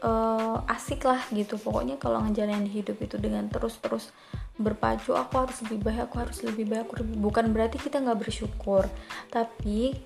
uh, 0.07 0.63
asik 0.71 1.03
lah 1.03 1.27
gitu. 1.35 1.59
Pokoknya 1.59 1.99
kalau 1.99 2.23
ngejalanin 2.23 2.71
hidup 2.71 3.03
itu 3.03 3.19
dengan 3.19 3.51
terus-terus 3.51 4.15
berpacu 4.63 5.17
aku 5.17 5.43
harus 5.43 5.59
lebih 5.67 5.81
baik 5.81 6.01
aku 6.07 6.17
harus 6.23 6.39
lebih 6.45 6.69
baik 6.69 6.93
bukan 7.19 7.57
berarti 7.57 7.81
kita 7.81 8.05
nggak 8.05 8.21
bersyukur 8.21 8.85
tapi 9.33 9.97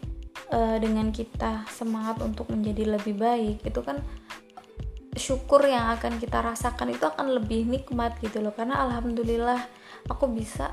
uh, 0.52 0.76
dengan 0.78 1.10
kita 1.10 1.66
semangat 1.70 2.22
untuk 2.22 2.50
menjadi 2.52 2.98
lebih 2.98 3.14
baik 3.18 3.64
itu 3.66 3.80
kan 3.82 4.00
syukur 5.16 5.64
yang 5.64 5.96
akan 5.96 6.20
kita 6.20 6.44
rasakan 6.44 6.92
itu 6.92 7.04
akan 7.08 7.40
lebih 7.40 7.64
nikmat 7.64 8.14
gitu 8.20 8.44
loh. 8.44 8.52
Karena 8.52 8.84
alhamdulillah 8.84 9.58
aku 10.12 10.28
bisa 10.30 10.70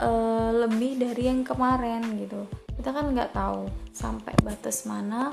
uh, 0.00 0.50
lebih 0.52 0.98
dari 0.98 1.28
yang 1.28 1.44
kemarin 1.44 2.02
gitu. 2.16 2.48
Kita 2.80 2.90
kan 2.90 3.12
nggak 3.12 3.36
tahu 3.36 3.68
sampai 3.92 4.34
batas 4.40 4.88
mana 4.88 5.30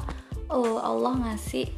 uh, 0.52 0.80
Allah 0.84 1.16
ngasih 1.26 1.72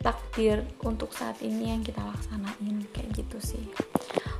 takdir 0.00 0.64
untuk 0.80 1.12
saat 1.12 1.36
ini 1.44 1.76
yang 1.76 1.84
kita 1.84 2.00
laksanain 2.00 2.88
kayak 2.96 3.12
gitu 3.12 3.38
sih. 3.38 3.64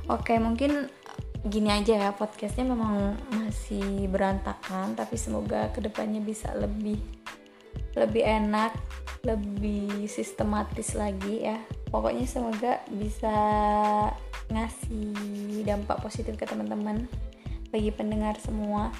Oke 0.09 0.35
mungkin 0.41 0.89
gini 1.41 1.73
aja 1.73 1.97
ya 1.97 2.09
podcastnya 2.13 2.69
memang 2.69 3.17
masih 3.33 4.05
berantakan 4.13 4.93
tapi 4.93 5.17
semoga 5.17 5.73
ke 5.73 5.81
depannya 5.81 6.21
bisa 6.21 6.53
lebih 6.53 7.01
lebih 7.97 8.21
enak 8.21 8.77
lebih 9.25 10.05
sistematis 10.05 10.93
lagi 10.93 11.49
ya 11.49 11.57
pokoknya 11.89 12.29
semoga 12.29 12.85
bisa 12.93 13.33
ngasih 14.53 15.65
dampak 15.65 15.97
positif 16.05 16.37
ke 16.37 16.45
teman-teman 16.45 17.09
bagi 17.73 17.89
pendengar 17.89 18.37
semua 18.37 18.93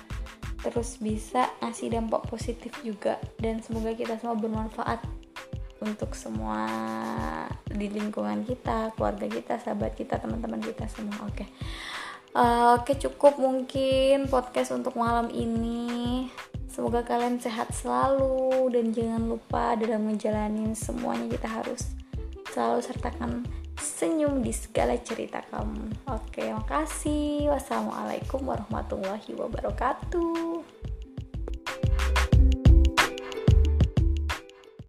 terus 0.66 0.98
bisa 0.98 1.46
ngasih 1.62 1.94
dampak 1.94 2.26
positif 2.26 2.74
juga 2.82 3.22
dan 3.38 3.62
semoga 3.62 3.94
kita 3.94 4.18
semua 4.18 4.34
bermanfaat 4.34 5.06
untuk 5.82 6.14
semua 6.14 6.70
di 7.66 7.90
lingkungan 7.90 8.46
kita, 8.46 8.94
keluarga 8.94 9.26
kita, 9.26 9.58
sahabat 9.58 9.98
kita, 9.98 10.22
teman-teman 10.22 10.62
kita 10.62 10.86
semua. 10.86 11.26
Oke. 11.26 11.42
Okay. 11.42 11.50
Uh, 12.32 12.80
Oke 12.80 12.96
cukup 12.96 13.36
mungkin 13.36 14.32
podcast 14.32 14.72
untuk 14.72 14.96
malam 14.96 15.28
ini. 15.36 16.32
Semoga 16.72 17.04
kalian 17.04 17.36
sehat 17.36 17.76
selalu 17.76 18.72
Dan 18.72 18.96
jangan 18.96 19.28
lupa 19.28 19.76
dalam 19.76 20.08
menjalani 20.08 20.72
semuanya 20.72 21.28
kita 21.28 21.52
harus 21.52 21.92
Selalu 22.56 22.80
sertakan 22.80 23.32
senyum 23.76 24.40
di 24.40 24.56
segala 24.56 24.96
cerita 25.02 25.44
kamu. 25.52 26.08
Oke 26.08 26.56
makasih. 26.56 27.52
Wassalamualaikum 27.52 28.48
warahmatullahi 28.48 29.36
wabarakatuh 29.36 30.64